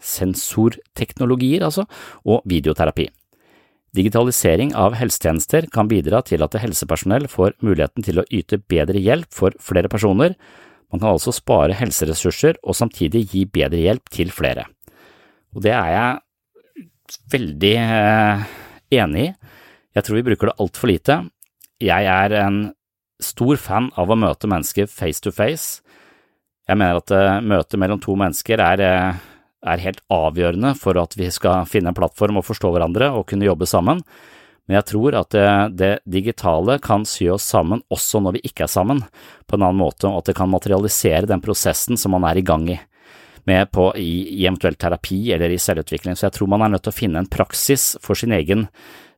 sensorteknologier 0.01 1.63
altså, 1.69 1.88
og 2.25 2.43
videoterapi. 2.50 3.07
Digitalisering 3.91 4.71
av 4.79 4.95
helsetjenester 4.95 5.65
kan 5.74 5.89
bidra 5.91 6.21
til 6.24 6.43
at 6.45 6.55
helsepersonell 6.55 7.25
får 7.31 7.57
muligheten 7.60 8.05
til 8.05 8.21
å 8.21 8.27
yte 8.31 8.62
bedre 8.71 9.01
hjelp 9.01 9.27
for 9.36 9.55
flere 9.60 9.91
personer. 9.91 10.38
Man 10.91 11.01
kan 11.01 11.12
altså 11.12 11.33
spare 11.36 11.75
helseressurser 11.75 12.60
og 12.63 12.77
samtidig 12.77 13.25
gi 13.33 13.43
bedre 13.51 13.81
hjelp 13.83 14.12
til 14.12 14.31
flere. 14.31 14.69
Og 15.51 15.63
det 15.65 15.74
er 15.75 15.89
jeg 15.91 17.19
veldig 17.33 17.74
eh, 17.81 18.45
enig 19.01 19.25
i. 19.27 19.33
Jeg 19.91 20.07
tror 20.07 20.21
vi 20.21 20.27
bruker 20.29 20.51
det 20.51 20.60
altfor 20.63 20.91
lite. 20.91 21.17
Jeg 21.83 22.07
er 22.07 22.36
en 22.39 22.62
stor 23.21 23.60
fan 23.60 23.89
av 24.00 24.12
å 24.12 24.19
møte 24.19 24.48
mennesker 24.48 24.88
face 24.88 25.19
to 25.24 25.36
face. 25.36 25.81
Jeg 26.69 26.79
mener 26.79 27.01
at 27.01 27.12
eh, 27.12 27.43
møtet 27.43 27.79
mellom 27.81 28.00
to 28.00 28.15
mennesker 28.15 28.63
er 28.63 28.86
eh, 28.88 29.27
er 29.62 29.84
helt 29.84 30.01
avgjørende 30.12 30.74
for 30.80 30.98
at 31.01 31.15
vi 31.18 31.30
skal 31.34 31.68
finne 31.70 31.91
en 31.91 31.98
plattform 31.98 32.39
og 32.41 32.48
forstå 32.48 32.72
hverandre 32.74 33.12
og 33.15 33.27
kunne 33.30 33.48
jobbe 33.48 33.68
sammen. 33.70 34.01
Men 34.68 34.77
jeg 34.77 34.88
tror 34.91 35.18
at 35.20 35.34
det, 35.34 35.48
det, 35.77 35.91
digitale 36.10 36.77
kan 36.84 37.06
sy 37.10 37.27
oss 37.34 37.48
sammen 37.53 37.82
også 37.91 38.22
når 38.24 38.38
vi 38.38 38.46
ikke 38.51 38.65
er 38.68 38.72
sammen, 38.72 39.01
på 39.50 39.58
en 39.58 39.65
annen 39.65 39.82
måte, 39.82 40.08
og 40.10 40.22
at 40.22 40.32
det 40.32 40.38
kan 40.38 40.51
materialisere 40.51 41.30
den 41.30 41.44
prosessen 41.44 42.00
som 42.00 42.15
man 42.15 42.27
er 42.30 42.39
i 42.39 42.46
gang 42.46 42.68
i, 42.72 42.77
med 43.50 43.72
på, 43.74 43.89
i, 43.98 44.38
i 44.38 44.46
eventuell 44.46 44.77
terapi 44.80 45.34
eller 45.36 45.51
i 45.51 45.60
selvutvikling. 45.62 46.15
Så 46.15 46.27
jeg 46.27 46.38
tror 46.38 46.51
man 46.53 46.65
er 46.65 46.75
nødt 46.75 46.86
til 46.88 46.94
å 46.94 47.00
finne 47.00 47.24
en 47.24 47.32
praksis 47.32 47.96
for 48.06 48.18
sin 48.18 48.34
egen 48.38 48.68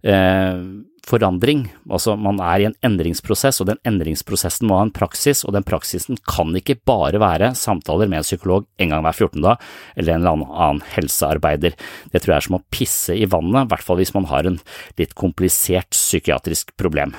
eh, 0.01 0.63
forandring. 1.07 1.65
Altså, 1.91 2.15
man 2.19 2.39
er 2.43 2.61
i 2.61 2.67
en 2.69 2.77
endringsprosess, 2.85 3.61
og 3.61 3.69
den 3.69 3.81
endringsprosessen 3.87 4.69
må 4.69 4.79
ha 4.79 4.85
en 4.87 4.93
praksis, 4.95 5.43
og 5.43 5.55
den 5.55 5.65
praksisen 5.67 6.19
kan 6.29 6.53
ikke 6.57 6.79
bare 6.87 7.19
være 7.21 7.53
samtaler 7.59 8.09
med 8.11 8.21
en 8.21 8.27
psykolog 8.27 8.67
en 8.79 8.93
gang 8.93 9.03
hver 9.05 9.17
14. 9.17 9.43
dag, 9.43 9.67
eller 9.97 10.15
en 10.15 10.23
eller 10.23 10.47
annen, 10.47 10.81
helsearbeider. 10.95 11.75
Det 12.13 12.23
tror 12.23 12.35
jeg 12.35 12.39
er 12.39 12.47
som 12.47 12.59
å 12.59 12.63
pisse 12.73 13.17
i 13.17 13.27
vannet, 13.29 13.65
i 13.65 13.73
hvert 13.73 13.85
fall 13.85 13.99
hvis 13.99 14.15
man 14.15 14.29
har 14.31 14.47
en 14.47 14.59
litt 14.99 15.15
komplisert 15.19 15.91
psykiatrisk 15.95 16.75
problem. 16.79 17.15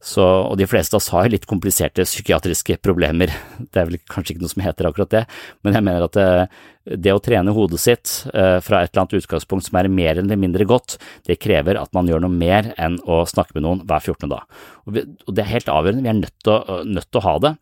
Så, 0.00 0.24
og 0.24 0.56
de 0.56 0.64
fleste 0.64 0.96
av 0.96 1.02
oss 1.02 1.10
har 1.12 1.28
litt 1.28 1.44
kompliserte 1.48 2.06
psykiatriske 2.08 2.78
problemer, 2.80 3.32
det 3.60 3.82
er 3.82 3.88
vel 3.90 3.98
kanskje 4.08 4.34
ikke 4.34 4.44
noe 4.46 4.52
som 4.54 4.62
heter 4.64 4.88
akkurat 4.88 5.12
det, 5.12 5.22
men 5.60 5.76
jeg 5.76 5.84
mener 5.84 6.06
at 6.06 6.16
det, 6.16 6.28
eh, 6.46 6.96
det 7.04 7.12
å 7.12 7.20
trene 7.20 7.52
hodet 7.52 7.82
sitt 7.82 8.14
eh, 8.32 8.56
fra 8.64 8.80
et 8.80 8.94
eller 8.94 9.02
annet 9.02 9.18
utgangspunkt 9.20 9.68
som 9.68 9.76
er 9.76 9.90
mer 9.92 10.22
eller 10.22 10.40
mindre 10.40 10.64
godt, 10.64 10.96
det 11.28 11.36
krever 11.44 11.76
at 11.76 11.92
man 11.96 12.08
gjør 12.08 12.24
noe 12.24 12.32
mer 12.32 12.72
enn 12.80 12.96
å 13.04 13.20
snakke 13.28 13.58
med 13.58 13.66
noen 13.66 13.84
hver 13.84 14.00
14. 14.00 14.32
dag. 14.32 14.48
Og, 14.88 14.96
vi, 14.96 15.04
og 15.28 15.36
det 15.36 15.44
er 15.44 15.52
helt 15.52 15.68
avgjørende, 15.68 16.06
vi 16.08 16.14
er 16.14 16.20
nødt 16.22 16.36
til, 16.40 16.56
å, 16.56 16.80
nødt 16.88 17.10
til 17.10 17.20
å 17.20 17.26
ha 17.28 17.36
det, 17.44 17.54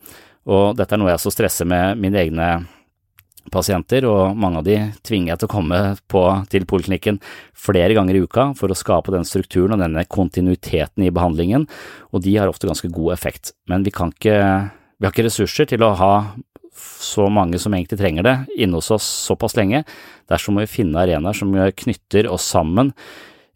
og 0.48 0.66
dette 0.78 0.94
er 0.94 1.02
noe 1.02 1.10
jeg 1.10 1.24
så 1.26 1.34
stresser 1.34 1.68
med 1.68 1.98
mine 2.00 2.22
egne 2.22 2.52
pasienter, 3.52 4.06
og 4.08 4.36
mange 4.38 4.60
av 4.60 4.66
de 4.66 4.76
tvinger 5.06 5.32
jeg 5.32 5.42
til 5.42 5.48
å 5.48 5.52
komme 5.52 5.80
på, 6.10 6.24
til 6.52 6.66
poliklinikken 6.68 7.20
flere 7.56 7.96
ganger 7.96 8.18
i 8.18 8.24
uka 8.24 8.50
for 8.58 8.70
å 8.70 8.78
skape 8.78 9.14
den 9.14 9.26
strukturen 9.28 9.76
og 9.76 9.82
denne 9.84 10.04
kontinuiteten 10.08 11.06
i 11.06 11.12
behandlingen, 11.14 11.68
og 12.12 12.24
de 12.24 12.36
har 12.38 12.50
ofte 12.50 12.68
ganske 12.70 12.90
god 12.94 13.14
effekt. 13.16 13.54
Men 13.70 13.86
vi 13.86 13.92
ikke, 13.94 14.36
vi 14.98 15.06
har 15.08 15.14
ikke 15.14 15.26
ressurser 15.28 15.70
til 15.70 15.84
å 15.86 15.94
ha 15.98 16.12
så 16.78 17.26
mange 17.32 17.58
som 17.58 17.74
egentlig 17.74 17.98
trenger 17.98 18.26
det 18.26 18.36
inne 18.60 18.78
hos 18.78 18.90
oss 18.94 19.06
såpass 19.26 19.56
lenge. 19.58 19.82
Dersom 20.30 20.56
må 20.56 20.64
vi 20.64 20.70
finne 20.78 21.00
arenaer 21.02 21.36
som 21.36 21.50
knytter 21.54 22.28
oss 22.30 22.46
sammen 22.52 22.92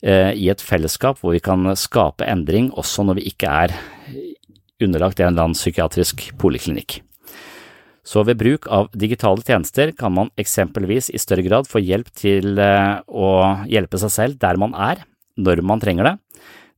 eh, 0.03 0.33
i 0.35 0.49
et 0.51 0.65
fellesskap 0.65 1.21
hvor 1.21 1.37
vi 1.37 1.43
kan 1.45 1.71
skape 1.79 2.27
endring 2.27 2.73
også 2.73 3.07
når 3.07 3.21
vi 3.21 3.31
ikke 3.33 3.55
er 3.65 3.77
underlagt 4.83 5.21
en 5.21 5.31
eller 5.31 5.47
annen 5.47 5.59
psykiatrisk 5.59 6.33
poliklinikk. 6.43 7.01
Så 8.03 8.25
ved 8.27 8.41
bruk 8.41 8.67
av 8.67 8.91
digitale 8.99 9.45
tjenester 9.47 9.93
kan 9.95 10.15
man 10.15 10.33
eksempelvis 10.41 11.13
i 11.15 11.21
større 11.23 11.45
grad 11.47 11.71
få 11.71 11.83
hjelp 11.83 12.11
til 12.19 12.59
eh, 12.59 12.99
å 13.07 13.31
hjelpe 13.71 14.01
seg 14.03 14.11
selv 14.15 14.43
der 14.43 14.59
man 14.59 14.75
er, 14.75 15.05
når 15.39 15.63
man 15.67 15.83
trenger 15.83 16.11
det. 16.11 16.17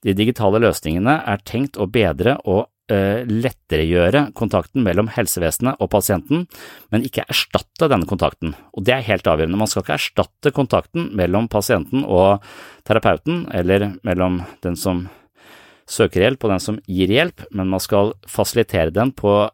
De 0.04 0.12
digitale 0.16 0.61
løsningene 0.61 1.16
er 1.25 1.45
tenkt 1.49 1.78
å 1.81 1.88
bedre 1.88 2.37
og 2.45 2.66
uh, 2.93 3.25
letteregjøre 3.25 4.26
kontakten 4.37 4.85
mellom 4.85 5.09
helsevesenet 5.14 5.81
og 5.81 5.90
pasienten, 5.95 6.45
men 6.93 7.07
ikke 7.09 7.25
erstatte 7.25 7.88
denne 7.88 8.09
kontakten. 8.09 8.52
Og 8.76 8.85
det 8.85 8.99
er 8.99 9.07
helt 9.09 9.28
avgjørende. 9.31 9.61
Man 9.61 9.71
skal 9.71 9.85
ikke 9.85 9.97
erstatte 9.97 10.52
kontakten 10.57 11.09
mellom 11.16 11.49
pasienten 11.49 12.04
og 12.04 12.45
terapeuten, 12.85 13.47
eller 13.57 13.95
mellom 14.04 14.43
den 14.66 14.76
som 14.76 15.07
søker 15.88 16.25
hjelp 16.25 16.45
og 16.45 16.54
den 16.54 16.64
som 16.64 16.81
gir 16.85 17.12
hjelp, 17.12 17.47
men 17.52 17.73
man 17.73 17.83
skal 17.83 18.14
fasilitere 18.28 18.93
den 18.93 19.12
på 19.16 19.47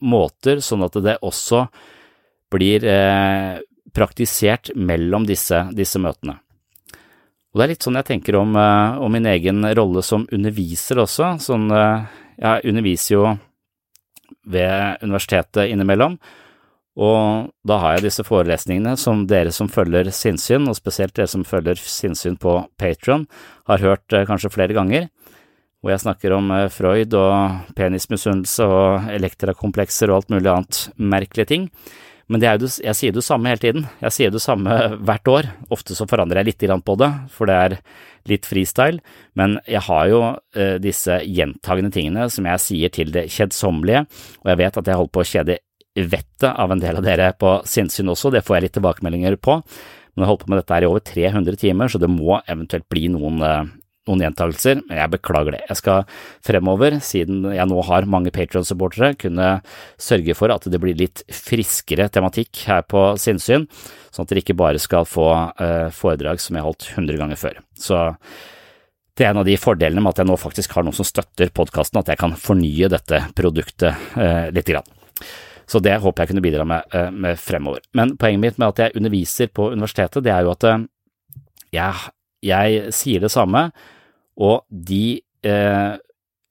måter 0.00 0.62
sånn 0.64 0.84
at 0.86 0.96
det 1.04 1.18
også 1.24 1.66
blir 2.52 2.84
eh, 2.84 3.60
praktisert 3.92 4.72
mellom 4.76 5.26
disse, 5.28 5.64
disse, 5.76 6.00
møtene. 6.00 6.38
Og 7.52 7.60
Det 7.60 7.64
er 7.64 7.72
litt 7.74 7.84
sånn 7.84 7.98
jeg 8.00 8.08
tenker 8.08 8.38
om, 8.40 8.56
eh, 8.56 8.98
om 9.04 9.12
min 9.12 9.28
egen 9.28 9.64
rolle 9.76 10.02
som 10.02 10.26
underviser 10.32 11.02
også. 11.02 11.34
Sånn, 11.40 11.70
eh, 11.70 12.06
jeg 12.40 12.72
underviser 12.72 13.14
jo 13.14 13.38
ved 14.48 15.02
universitetet 15.02 15.70
innimellom, 15.70 16.18
og 16.96 17.52
da 17.64 17.78
har 17.78 17.94
jeg 17.94 18.08
disse 18.08 18.24
forelesningene 18.24 18.98
som 18.98 19.26
dere 19.26 19.52
som 19.52 19.68
følger 19.68 20.10
sinnssyn, 20.12 20.66
og 20.68 20.76
spesielt 20.76 21.14
dere 21.14 21.28
som 21.30 21.44
følger 21.44 21.76
sinnssyn 21.76 22.36
på 22.36 22.66
Patron, 22.76 23.26
har 23.66 23.78
hørt 23.78 24.08
kanskje 24.08 24.52
flere 24.52 24.74
ganger 24.76 25.08
hvor 25.82 25.92
jeg 25.92 26.04
snakker 26.04 26.36
om 26.36 26.48
eh, 26.54 26.70
Freud 26.72 27.18
og 27.18 27.74
penismisunnelse 27.78 28.66
og 28.70 29.10
elektrakomplekser 29.18 30.10
og 30.10 30.22
alt 30.22 30.32
mulig 30.32 30.50
annet 30.52 30.82
merkelige 30.96 31.50
ting. 31.50 31.68
Men 32.30 32.44
jo, 32.44 32.68
jeg 32.80 32.96
sier 32.96 33.12
det 33.12 33.24
samme 33.26 33.50
hele 33.50 33.60
tiden. 33.60 33.88
Jeg 34.00 34.14
sier 34.14 34.32
det 34.32 34.40
samme 34.40 34.76
hvert 35.06 35.28
år. 35.28 35.50
Ofte 35.74 35.96
så 35.98 36.06
forandrer 36.08 36.40
jeg 36.40 36.52
litt 36.52 36.84
på 36.86 36.96
det, 37.00 37.10
for 37.34 37.50
det 37.50 37.58
er 37.58 37.74
litt 38.30 38.46
freestyle. 38.46 39.02
Men 39.34 39.58
jeg 39.66 39.82
har 39.88 40.06
jo 40.08 40.22
eh, 40.54 40.78
disse 40.82 41.18
gjentagende 41.26 41.92
tingene 41.92 42.28
som 42.30 42.46
jeg 42.48 42.62
sier 42.62 42.94
til 42.94 43.12
det 43.12 43.26
kjedsommelige, 43.34 44.06
og 44.44 44.52
jeg 44.52 44.62
vet 44.62 44.78
at 44.78 44.88
jeg 44.88 45.00
holder 45.00 45.14
på 45.18 45.24
å 45.24 45.30
kjede 45.34 45.58
vettet 45.92 46.48
av 46.48 46.72
en 46.72 46.80
del 46.80 46.96
av 46.96 47.04
dere 47.04 47.32
på 47.36 47.58
sinnssyn 47.68 48.08
også, 48.08 48.30
det 48.32 48.40
får 48.46 48.56
jeg 48.56 48.64
litt 48.64 48.76
tilbakemeldinger 48.78 49.36
på. 49.36 49.58
Men 50.12 50.22
jeg 50.22 50.24
har 50.24 50.30
holdt 50.30 50.46
på 50.46 50.52
med 50.52 50.62
dette 50.62 50.76
her 50.76 50.84
i 50.84 50.88
over 50.88 51.04
300 51.04 51.58
timer, 51.60 51.90
så 51.92 52.00
det 52.00 52.08
må 52.12 52.38
eventuelt 52.46 52.88
bli 52.92 53.10
noen 53.12 53.44
eh, 53.44 53.72
noen 54.08 54.22
gjentagelser, 54.24 54.80
men 54.88 54.98
jeg 54.98 55.10
beklager 55.12 55.54
det. 55.54 55.62
Jeg 55.68 55.78
skal 55.78 56.06
fremover, 56.44 56.96
siden 57.04 57.44
jeg 57.54 57.68
nå 57.70 57.82
har 57.86 58.08
mange 58.10 58.32
Patron-supportere, 58.34 59.12
kunne 59.20 59.50
sørge 60.00 60.34
for 60.38 60.54
at 60.54 60.66
det 60.70 60.80
blir 60.82 60.98
litt 60.98 61.22
friskere 61.30 62.08
tematikk 62.12 62.64
her 62.66 62.82
på 62.88 63.12
Sinnsyn, 63.20 63.68
sånn 64.10 64.26
at 64.26 64.32
dere 64.32 64.42
ikke 64.42 64.58
bare 64.58 64.80
skal 64.82 65.06
få 65.08 65.28
uh, 65.54 65.92
foredrag 65.94 66.42
som 66.42 66.58
jeg 66.58 66.64
har 66.64 66.70
holdt 66.70 66.88
100 66.96 67.20
ganger 67.20 67.38
før. 67.38 67.60
Så 67.78 68.00
det 69.18 69.26
er 69.26 69.34
en 69.34 69.42
av 69.42 69.46
de 69.46 69.54
fordelene 69.60 70.02
med 70.02 70.14
at 70.14 70.22
jeg 70.22 70.30
nå 70.30 70.38
faktisk 70.40 70.74
har 70.74 70.86
noen 70.86 70.96
som 70.96 71.06
støtter 71.06 71.52
podkasten, 71.54 72.00
at 72.00 72.10
jeg 72.10 72.18
kan 72.18 72.34
fornye 72.38 72.88
dette 72.90 73.18
produktet 73.36 74.16
eh, 74.16 74.46
lite 74.56 74.72
grann. 74.72 74.88
Så 75.68 75.82
det 75.84 75.98
håper 76.00 76.24
jeg 76.24 76.30
kunne 76.30 76.44
bidra 76.44 76.64
med, 76.66 76.88
uh, 76.96 77.10
med, 77.12 77.36
fremover. 77.38 77.84
Men 77.96 78.16
poenget 78.18 78.40
mitt 78.40 78.58
med 78.58 78.72
at 78.72 78.80
jeg 78.80 78.96
underviser 78.98 79.52
på 79.52 79.68
universitetet, 79.76 80.24
det 80.24 80.32
er 80.32 80.48
jo 80.48 80.54
at 80.56 80.66
jeg 81.76 82.08
jeg 82.42 82.94
sier 82.94 83.22
det 83.22 83.32
samme, 83.32 83.68
og 84.40 84.64
de 84.68 85.20
eh, 85.46 85.92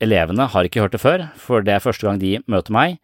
elevene 0.01 0.47
har 0.51 0.67
ikke 0.67 0.83
hørt 0.85 0.95
det 0.95 1.03
før, 1.03 1.25
for 1.39 1.65
det 1.65 1.75
er 1.75 1.83
første 1.83 2.07
gang 2.07 2.21
de 2.21 2.37
møter 2.51 2.75
meg. 2.75 3.01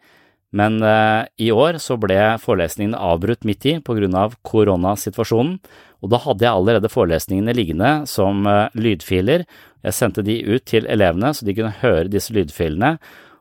Men 0.56 0.80
eh, 0.80 1.26
i 1.44 1.50
år 1.52 1.76
så 1.82 1.98
ble 2.00 2.16
forelesningene 2.40 2.98
avbrutt 3.10 3.44
midt 3.44 3.66
i 3.68 3.76
grunn 3.84 4.16
av 4.16 4.38
koronasituasjonen, 4.48 5.58
og 5.98 6.12
da 6.12 6.20
hadde 6.22 6.46
jeg 6.46 6.54
allerede 6.54 6.90
forelesningene 6.92 7.54
liggende 7.56 7.92
som 8.08 8.46
eh, 8.48 8.68
lydfiler. 8.78 9.44
Jeg 9.84 9.96
sendte 9.96 10.24
de 10.24 10.40
ut 10.46 10.64
til 10.66 10.88
elevene 10.90 11.34
så 11.34 11.46
de 11.46 11.54
kunne 11.56 11.74
høre 11.82 12.08
disse 12.10 12.34
lydfilene 12.34 12.96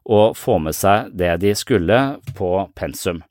og 0.08 0.38
få 0.40 0.58
med 0.64 0.76
seg 0.76 1.12
det 1.20 1.34
de 1.44 1.54
skulle 1.58 1.98
på 2.38 2.52
pensum. 2.78 3.22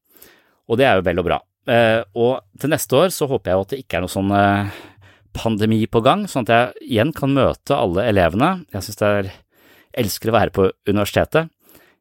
Og 0.66 0.80
det 0.80 0.88
er 0.88 0.98
jo 0.98 1.06
vel 1.06 1.22
og 1.22 1.28
bra. 1.28 1.40
Eh, 1.66 2.02
og 2.14 2.60
til 2.60 2.70
neste 2.70 2.98
år 2.98 3.12
så 3.14 3.28
håper 3.30 3.50
jeg 3.50 3.58
jo 3.58 3.64
at 3.66 3.72
det 3.72 3.80
ikke 3.82 3.98
er 3.98 4.04
noe 4.04 4.12
sånn 4.12 4.32
eh, 4.34 4.76
pandemi 5.36 5.82
på 5.86 6.02
gang, 6.04 6.26
sånn 6.30 6.46
at 6.46 6.52
jeg 6.52 6.88
igjen 6.96 7.12
kan 7.16 7.34
møte 7.36 7.76
alle 7.76 8.08
elevene. 8.10 8.64
Jeg 8.74 8.86
synes 8.86 9.00
det 9.00 9.10
er 9.10 9.34
elsker 10.02 10.30
å 10.32 10.36
være 10.36 10.54
på 10.54 10.70
universitetet. 10.88 11.50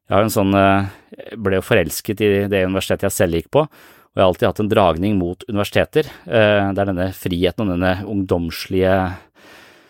Jeg 0.06 0.30
sånn, 0.30 0.54
eh, 0.54 1.34
ble 1.34 1.58
jo 1.58 1.66
forelsket 1.66 2.20
i 2.22 2.30
det 2.50 2.62
universitetet 2.68 3.08
jeg 3.08 3.16
selv 3.16 3.40
gikk 3.40 3.50
på, 3.56 3.64
og 3.66 4.14
jeg 4.14 4.22
har 4.22 4.30
alltid 4.30 4.48
hatt 4.48 4.60
en 4.62 4.70
dragning 4.70 5.16
mot 5.18 5.42
universiteter. 5.48 6.06
Eh, 6.26 6.72
det 6.72 6.78
er 6.78 6.90
denne 6.92 7.10
friheten 7.12 7.66
og 7.66 7.72
denne 7.74 7.92
ungdomslige 8.06 8.94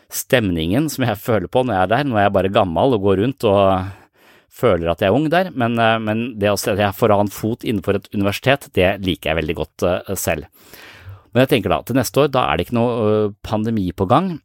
stemningen 0.09 0.89
som 0.89 1.05
jeg 1.05 1.21
føler 1.21 1.51
på 1.51 1.67
når 1.67 1.75
jeg 1.75 1.83
er 1.83 1.93
der. 1.93 2.05
Nå 2.09 2.17
er 2.17 2.29
jeg 2.29 2.37
bare 2.39 2.55
gammel 2.55 2.97
og 2.97 3.05
går 3.05 3.21
rundt 3.21 3.45
og 3.45 3.93
føler 4.57 4.89
at 4.89 5.03
jeg 5.05 5.11
er 5.11 5.19
ung 5.19 5.29
der, 5.29 5.51
men, 5.53 5.77
eh, 5.79 5.99
men 6.01 6.27
det 6.41 6.49
å 6.55 6.57
se 6.57 6.73
at 6.73 6.81
jeg 6.81 6.97
får 6.97 7.13
annen 7.13 7.33
fot 7.35 7.67
innenfor 7.67 8.01
et 8.01 8.09
universitet, 8.15 8.71
det 8.73 8.97
liker 9.05 9.35
jeg 9.35 9.41
veldig 9.43 9.59
godt 9.61 9.89
selv. 10.17 10.49
Men 11.37 11.44
jeg 11.44 11.51
tenker 11.51 11.68
da, 11.68 11.83
til 11.85 11.99
neste 11.99 12.22
år, 12.22 12.31
da 12.33 12.46
er 12.49 12.57
det 12.57 12.64
ikke 12.64 12.79
noe 12.79 13.09
pandemi 13.44 13.90
på 13.92 14.07
gang. 14.09 14.38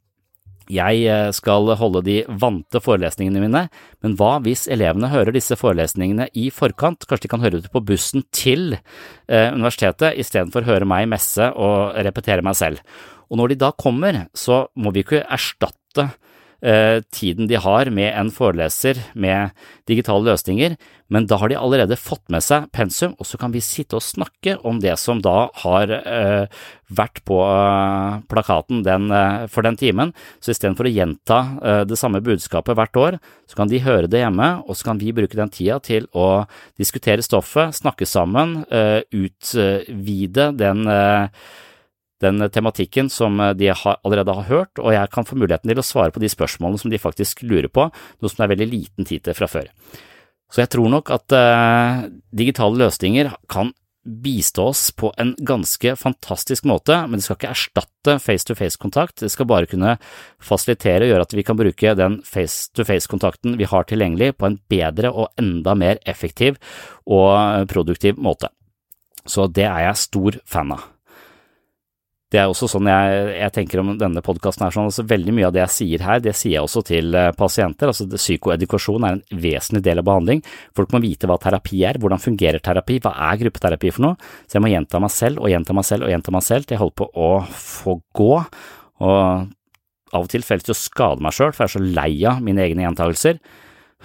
Jeg 0.72 1.32
skal 1.36 1.72
holde 1.80 2.02
de 2.04 2.18
vante 2.28 2.82
forelesningene 2.84 3.40
mine, 3.44 3.62
men 4.04 4.18
hva 4.20 4.34
hvis 4.44 4.66
elevene 4.72 5.08
hører 5.12 5.32
disse 5.36 5.56
forelesningene 5.56 6.28
i 6.36 6.50
forkant? 6.52 7.08
Kanskje 7.08 7.30
de 7.30 7.32
kan 7.32 7.44
høre 7.44 7.62
det 7.64 7.72
på 7.72 7.84
bussen 7.88 8.28
til 8.36 8.76
eh, 8.76 9.50
universitetet 9.56 10.20
istedenfor 10.20 10.68
å 10.68 10.74
høre 10.74 10.88
meg 10.88 11.08
messe 11.12 11.48
og 11.56 11.96
repetere 12.04 12.44
meg 12.44 12.60
selv. 12.60 12.84
Og 13.32 13.40
når 13.40 13.54
de 13.54 13.62
da 13.64 13.72
kommer, 13.72 14.26
så 14.36 14.66
må 14.76 14.92
vi 14.92 15.06
ikke 15.06 15.24
erstatte 15.24 16.12
tiden 16.62 17.48
de 17.50 17.58
har 17.58 17.90
med 17.90 18.12
en 18.14 18.30
foreleser 18.30 19.00
med 19.18 19.50
digitale 19.90 20.28
løsninger, 20.30 20.76
men 21.12 21.26
da 21.28 21.36
har 21.42 21.52
de 21.52 21.58
allerede 21.60 21.98
fått 22.00 22.24
med 22.32 22.44
seg 22.46 22.70
pensum, 22.76 23.16
og 23.20 23.28
så 23.28 23.40
kan 23.42 23.52
vi 23.52 23.64
sitte 23.66 23.98
og 23.98 24.06
snakke 24.06 24.54
om 24.68 24.80
det 24.84 24.94
som 25.02 25.20
da 25.24 25.50
har 25.64 25.92
uh, 25.92 26.46
vært 26.88 27.20
på 27.28 27.40
uh, 27.42 28.22
plakaten 28.32 28.84
den, 28.86 29.10
for 29.52 29.68
den 29.68 29.80
timen. 29.80 30.14
Så 30.40 30.54
istedenfor 30.54 30.88
å 30.88 30.94
gjenta 30.94 31.40
det 31.88 31.98
samme 32.00 32.22
budskapet 32.24 32.78
hvert 32.78 33.00
år, 33.00 33.18
så 33.50 33.60
kan 33.60 33.72
de 33.72 33.82
høre 33.84 34.12
det 34.12 34.22
hjemme, 34.24 34.54
og 34.64 34.78
så 34.78 34.92
kan 34.92 35.02
vi 35.02 35.12
bruke 35.16 35.40
den 35.40 35.52
tida 35.52 35.80
til 35.84 36.08
å 36.16 36.46
diskutere 36.80 37.26
stoffet, 37.26 37.76
snakke 37.76 38.08
sammen, 38.08 38.62
utvide 39.12 40.52
den 40.60 40.88
den 42.22 42.46
tematikken 42.54 43.10
som 43.12 43.40
eh, 43.42 43.56
de 43.58 43.72
allerede 43.74 44.38
har 44.38 44.50
hørt, 44.50 44.80
og 44.80 44.94
jeg 44.96 45.12
kan 45.14 45.28
få 45.28 45.40
muligheten 45.40 45.72
til 45.72 45.82
å 45.82 45.86
svare 45.86 46.14
på 46.14 46.24
de 46.24 46.32
spørsmålene 46.32 46.82
som 46.82 46.94
de 46.94 47.02
faktisk 47.02 47.44
lurer 47.48 47.72
på, 47.72 47.90
noe 47.92 48.32
som 48.32 48.42
det 48.42 48.48
er 48.48 48.56
veldig 48.56 48.72
liten 48.72 49.10
tid 49.10 49.26
til 49.26 49.38
fra 49.38 49.50
før. 49.52 49.70
Så 50.52 50.66
jeg 50.66 50.72
tror 50.74 50.90
nok 50.92 51.08
at 51.16 51.32
uh, 51.32 52.10
digitale 52.36 52.76
løsninger 52.82 53.30
kan 53.52 53.72
bistå 54.04 54.66
oss 54.72 54.90
på 54.98 55.12
en 55.22 55.36
ganske 55.46 55.94
fantastisk 55.96 56.66
måte, 56.66 56.96
men 57.06 57.20
det 57.20 57.26
skal 57.26 57.38
ikke 57.38 57.52
erstatte 57.54 58.16
face-to-face-kontakt, 58.24 59.22
det 59.22 59.30
skal 59.32 59.48
bare 59.50 59.70
kunne 59.70 59.94
fasilitere 60.42 61.06
og 61.06 61.14
gjøre 61.14 61.28
at 61.28 61.36
vi 61.38 61.46
kan 61.46 61.60
bruke 61.60 61.94
den 61.98 62.18
face-to-face-kontakten 62.26 63.60
vi 63.62 63.70
har 63.70 63.86
tilgjengelig 63.88 64.34
på 64.42 64.50
en 64.50 64.58
bedre 64.74 65.14
og 65.14 65.30
enda 65.42 65.78
mer 65.78 66.02
effektiv 66.10 66.58
og 67.06 67.70
produktiv 67.72 68.18
måte. 68.18 68.50
Så 69.30 69.46
det 69.54 69.68
er 69.70 69.86
jeg 69.86 70.02
stor 70.02 70.42
fan 70.50 70.74
av. 70.74 70.90
Det 72.32 72.40
er 72.40 72.48
også 72.48 72.70
sånn 72.72 72.88
jeg, 72.88 73.24
jeg 73.36 73.52
tenker 73.58 73.82
om 73.82 73.90
denne 74.00 74.22
podkasten 74.24 74.64
her, 74.64 74.72
sånn, 74.72 74.88
altså 74.88 75.04
veldig 75.04 75.34
mye 75.36 75.50
av 75.50 75.56
det 75.56 75.60
jeg 75.66 75.76
sier 75.76 76.04
her, 76.08 76.22
det 76.24 76.32
sier 76.40 76.54
jeg 76.54 76.64
også 76.64 76.84
til 76.88 77.12
uh, 77.12 77.34
pasienter. 77.36 77.92
altså 77.92 78.08
Psykoedukasjon 78.08 79.04
er 79.04 79.18
en 79.18 79.42
vesentlig 79.44 79.82
del 79.84 80.00
av 80.00 80.08
behandling. 80.08 80.44
Folk 80.78 80.96
må 80.96 81.02
vite 81.04 81.28
hva 81.28 81.36
terapi 81.44 81.82
er, 81.90 82.00
hvordan 82.00 82.24
fungerer 82.24 82.64
terapi, 82.64 83.02
hva 83.04 83.12
er 83.28 83.42
gruppeterapi 83.42 83.92
for 83.92 84.08
noe. 84.08 84.32
Så 84.46 84.58
jeg 84.58 84.64
må 84.64 84.72
gjenta 84.72 85.02
meg 85.04 85.12
selv 85.12 85.44
og 85.44 85.52
gjenta 85.52 85.76
meg 85.76 85.90
selv 85.90 86.08
og 86.08 86.14
gjenta 86.14 86.36
meg 86.38 86.48
selv 86.48 86.70
til 86.70 86.78
jeg 86.78 86.84
holder 86.86 86.98
på 87.04 87.10
å 87.12 87.30
få 87.66 87.98
gå. 88.22 88.32
Og 89.04 89.20
av 90.12 90.24
og 90.24 90.32
til 90.32 90.48
får 90.48 90.62
jeg 90.62 90.70
til 90.70 90.76
å 90.78 90.80
skade 90.86 91.28
meg 91.28 91.36
sjøl, 91.36 91.52
for 91.52 91.66
jeg 91.66 91.70
er 91.70 91.76
så 91.76 92.00
lei 92.00 92.14
av 92.32 92.42
mine 92.48 92.64
egne 92.64 92.88
gjentagelser. 92.88 93.44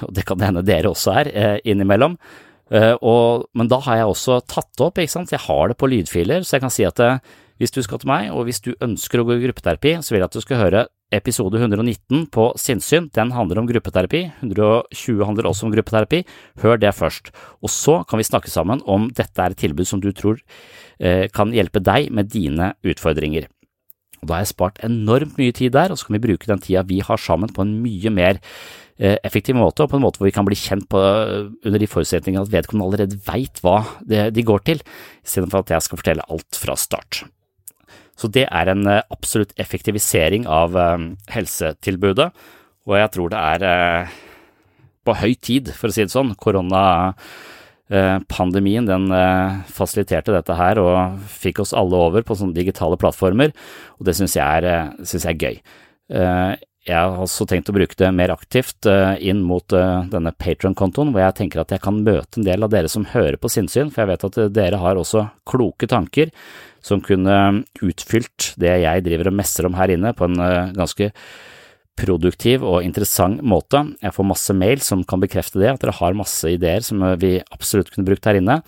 Og 0.03 0.13
det 0.19 0.27
kan 0.27 0.43
det 0.43 0.51
hende 0.51 0.67
dere 0.67 0.91
også 0.91 1.15
er, 1.23 1.31
eh, 1.31 1.57
innimellom. 1.63 2.19
Uh, 2.67 2.99
og, 2.99 3.45
men 3.55 3.69
da 3.71 3.79
har 3.87 4.01
jeg 4.01 4.11
også 4.11 4.41
tatt 4.51 4.73
det 4.75 4.83
opp, 4.89 4.99
ikke 4.99 5.13
sant. 5.13 5.31
Jeg 5.31 5.47
har 5.47 5.71
det 5.71 5.79
på 5.79 5.87
lydfiler, 5.87 6.43
så 6.43 6.57
jeg 6.57 6.65
kan 6.65 6.75
si 6.75 6.87
at 6.87 6.99
uh, 6.99 7.37
hvis 7.61 7.73
du 7.73 7.81
skal 7.85 8.01
til 8.03 8.11
meg, 8.11 8.29
og 8.35 8.47
hvis 8.49 8.61
du 8.65 8.75
ønsker 8.85 9.23
å 9.23 9.27
gå 9.29 9.39
i 9.39 9.47
gruppeterapi, 9.47 9.97
så 10.05 10.13
vil 10.13 10.23
jeg 10.23 10.29
at 10.29 10.37
du 10.37 10.45
skal 10.45 10.61
høre 10.61 10.87
episode 11.15 11.59
119 11.61 12.27
på 12.35 12.47
Sinnssyn. 12.59 13.09
Den 13.15 13.33
handler 13.35 13.61
om 13.61 13.69
gruppeterapi. 13.69 14.25
120 14.43 15.23
handler 15.25 15.49
også 15.49 15.69
om 15.69 15.75
gruppeterapi. 15.75 16.25
Hør 16.63 16.81
det 16.83 16.95
først. 16.97 17.31
Og 17.63 17.71
så 17.73 18.01
kan 18.09 18.21
vi 18.21 18.27
snakke 18.27 18.51
sammen 18.51 18.83
om 18.85 19.09
dette 19.15 19.43
er 19.43 19.55
et 19.55 19.63
tilbud 19.63 19.87
som 19.87 20.03
du 20.03 20.11
tror 20.17 20.41
eh, 20.99 21.27
kan 21.33 21.55
hjelpe 21.55 21.83
deg 21.85 22.11
med 22.15 22.33
dine 22.33 22.75
utfordringer. 22.87 23.47
Og 24.23 24.29
da 24.29 24.39
har 24.39 24.45
jeg 24.47 24.55
spart 24.55 24.83
enormt 24.87 25.39
mye 25.39 25.55
tid 25.55 25.77
der, 25.77 25.93
og 25.93 26.01
så 26.01 26.09
kan 26.09 26.17
vi 26.19 26.25
bruke 26.27 26.51
den 26.51 26.63
tida 26.65 26.83
vi 26.89 27.03
har 27.05 27.21
sammen 27.21 27.53
på 27.53 27.63
en 27.63 27.77
mye 27.85 28.11
mer 28.11 28.41
eh, 28.99 29.21
effektiv 29.23 29.59
måte, 29.61 29.85
og 29.85 29.93
på 29.93 30.01
en 30.01 30.07
måte 30.07 30.19
hvor 30.19 30.31
vi 30.31 30.35
kan 30.35 30.49
bli 30.49 30.59
kjent 30.59 30.89
på, 30.91 30.99
under 31.63 31.79
de 31.79 31.91
forutsetningene 31.93 32.43
at 32.49 32.53
vedkommende 32.53 32.89
allerede 32.89 33.21
veit 33.29 33.63
hva 33.63 33.79
de 34.03 34.49
går 34.51 34.67
til, 34.67 34.83
istedenfor 35.23 35.63
at 35.63 35.77
jeg 35.77 35.87
skal 35.87 36.03
fortelle 36.03 36.29
alt 36.33 36.59
fra 36.59 36.79
start. 36.81 37.27
Så 38.17 38.31
det 38.33 38.47
er 38.49 38.71
en 38.73 38.87
eh, 38.89 39.03
absolutt 39.13 39.53
effektivisering 39.61 40.47
av 40.49 40.73
eh, 40.81 40.97
helsetilbudet, 41.35 42.31
og 42.87 42.95
jeg 42.97 43.11
tror 43.17 43.29
det 43.33 43.41
er 43.43 43.63
eh, 43.69 44.07
på 45.07 45.13
høy 45.21 45.35
tid, 45.35 45.73
for 45.77 45.89
å 45.89 45.93
si 45.95 46.03
det 46.03 46.15
sånn. 46.15 46.35
Koronapandemien 46.43 48.87
den 48.89 49.05
fasiliterte 49.71 50.33
dette 50.35 50.55
her 50.59 50.79
og 50.83 50.97
fikk 51.31 51.61
oss 51.63 51.79
alle 51.79 51.97
over 52.09 52.23
på 52.27 52.35
sånne 52.39 52.57
digitale 52.57 52.97
plattformer, 52.99 53.51
og 54.01 54.05
det 54.09 54.15
syns 54.19 54.35
jeg, 54.35 54.67
jeg 54.67 55.21
er 55.31 55.39
gøy. 55.39 55.57
Jeg 56.87 56.95
har 56.95 57.19
også 57.19 57.49
tenkt 57.51 57.71
å 57.73 57.75
bruke 57.75 57.99
det 57.99 58.13
mer 58.15 58.31
aktivt 58.31 58.87
inn 58.87 59.41
mot 59.43 59.67
denne 59.67 60.31
Patron-kontoen, 60.39 61.11
hvor 61.11 61.25
jeg 61.25 61.35
tenker 61.41 61.65
at 61.65 61.75
jeg 61.75 61.83
kan 61.83 61.99
møte 62.07 62.39
en 62.39 62.47
del 62.47 62.63
av 62.63 62.71
dere 62.71 62.91
som 62.93 63.09
hører 63.11 63.35
på 63.43 63.51
sinnssyn, 63.51 63.91
for 63.91 64.05
jeg 64.05 64.13
vet 64.13 64.27
at 64.29 64.39
dere 64.55 64.79
har 64.79 65.01
også 65.01 65.25
kloke 65.51 65.89
tanker 65.91 66.31
som 66.87 67.03
kunne 67.03 67.65
utfylt 67.85 68.53
det 68.61 68.79
jeg 68.85 69.05
driver 69.07 69.31
og 69.31 69.39
messer 69.41 69.69
om 69.69 69.77
her 69.79 69.93
inne 69.95 70.15
på 70.17 70.29
en 70.29 70.41
eh, 70.43 70.73
ganske 70.77 71.11
produktiv 71.97 72.65
og 72.67 72.85
interessant 72.85 73.41
måte. 73.43 73.81
Jeg 74.05 74.15
får 74.15 74.29
masse 74.29 74.57
mail 74.57 74.83
som 74.85 75.05
kan 75.09 75.23
bekrefte 75.23 75.63
det, 75.63 75.73
at 75.73 75.83
dere 75.83 75.97
har 75.99 76.19
masse 76.19 76.51
ideer 76.53 76.85
som 76.87 77.03
eh, 77.03 77.17
vi 77.23 77.33
absolutt 77.43 77.91
kunne 77.95 78.09
brukt 78.09 78.29
her 78.29 78.39
inne. 78.39 78.61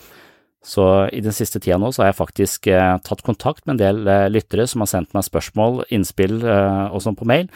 Så 0.64 0.84
i 1.14 1.22
den 1.22 1.34
siste 1.36 1.60
tida 1.62 1.78
nå 1.78 1.92
så 1.94 2.02
har 2.02 2.10
jeg 2.10 2.18
faktisk 2.18 2.70
eh, 2.72 2.94
tatt 3.06 3.22
kontakt 3.26 3.64
med 3.66 3.76
en 3.76 3.82
del 3.84 4.10
eh, 4.10 4.30
lyttere 4.32 4.66
som 4.68 4.82
har 4.82 4.90
sendt 4.90 5.14
meg 5.16 5.26
spørsmål, 5.28 5.84
innspill 5.94 6.40
eh, 6.42 6.86
og 6.90 7.04
sånn 7.04 7.18
på 7.18 7.28
mail, 7.28 7.46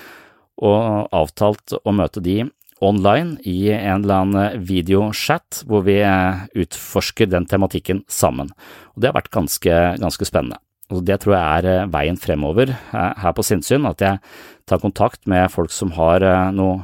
og 0.60 1.08
avtalt 1.14 1.74
å 1.82 1.94
møte 1.96 2.20
de 2.24 2.42
online 2.82 3.38
i 3.46 3.70
en 3.70 4.02
eller 4.02 4.24
annen 4.24 4.64
videochat 4.66 5.62
hvor 5.70 5.84
vi 5.86 6.00
eh, 6.02 6.44
utforsker 6.64 7.30
den 7.30 7.46
tematikken 7.48 8.02
sammen. 8.10 8.50
Og 8.94 9.02
Det 9.02 9.10
har 9.10 9.18
vært 9.20 9.32
ganske, 9.34 9.78
ganske 10.02 10.28
spennende. 10.28 10.58
Og 10.92 11.04
Det 11.06 11.20
tror 11.22 11.36
jeg 11.36 11.62
er 11.62 11.70
eh, 11.70 11.90
veien 11.92 12.18
fremover 12.18 12.74
eh, 12.74 13.12
her 13.22 13.36
på 13.36 13.46
Sinnsyn, 13.46 13.86
at 13.88 14.02
jeg 14.02 14.18
tar 14.66 14.82
kontakt 14.82 15.26
med 15.30 15.50
folk 15.54 15.72
som 15.74 15.94
har 15.94 16.22
noe 16.54 16.82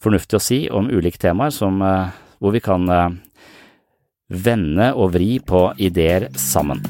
fornuftig 0.00 0.38
å 0.38 0.42
si 0.42 0.58
om 0.70 0.90
ulike 0.90 1.18
temaer, 1.18 1.50
som, 1.50 1.80
hvor 2.38 2.52
vi 2.54 2.60
kan 2.62 2.84
vende 4.28 4.90
og 4.92 5.16
vri 5.16 5.40
på 5.42 5.64
ideer 5.80 6.28
sammen. 6.38 6.84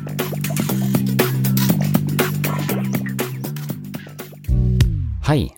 Hei! 5.28 5.57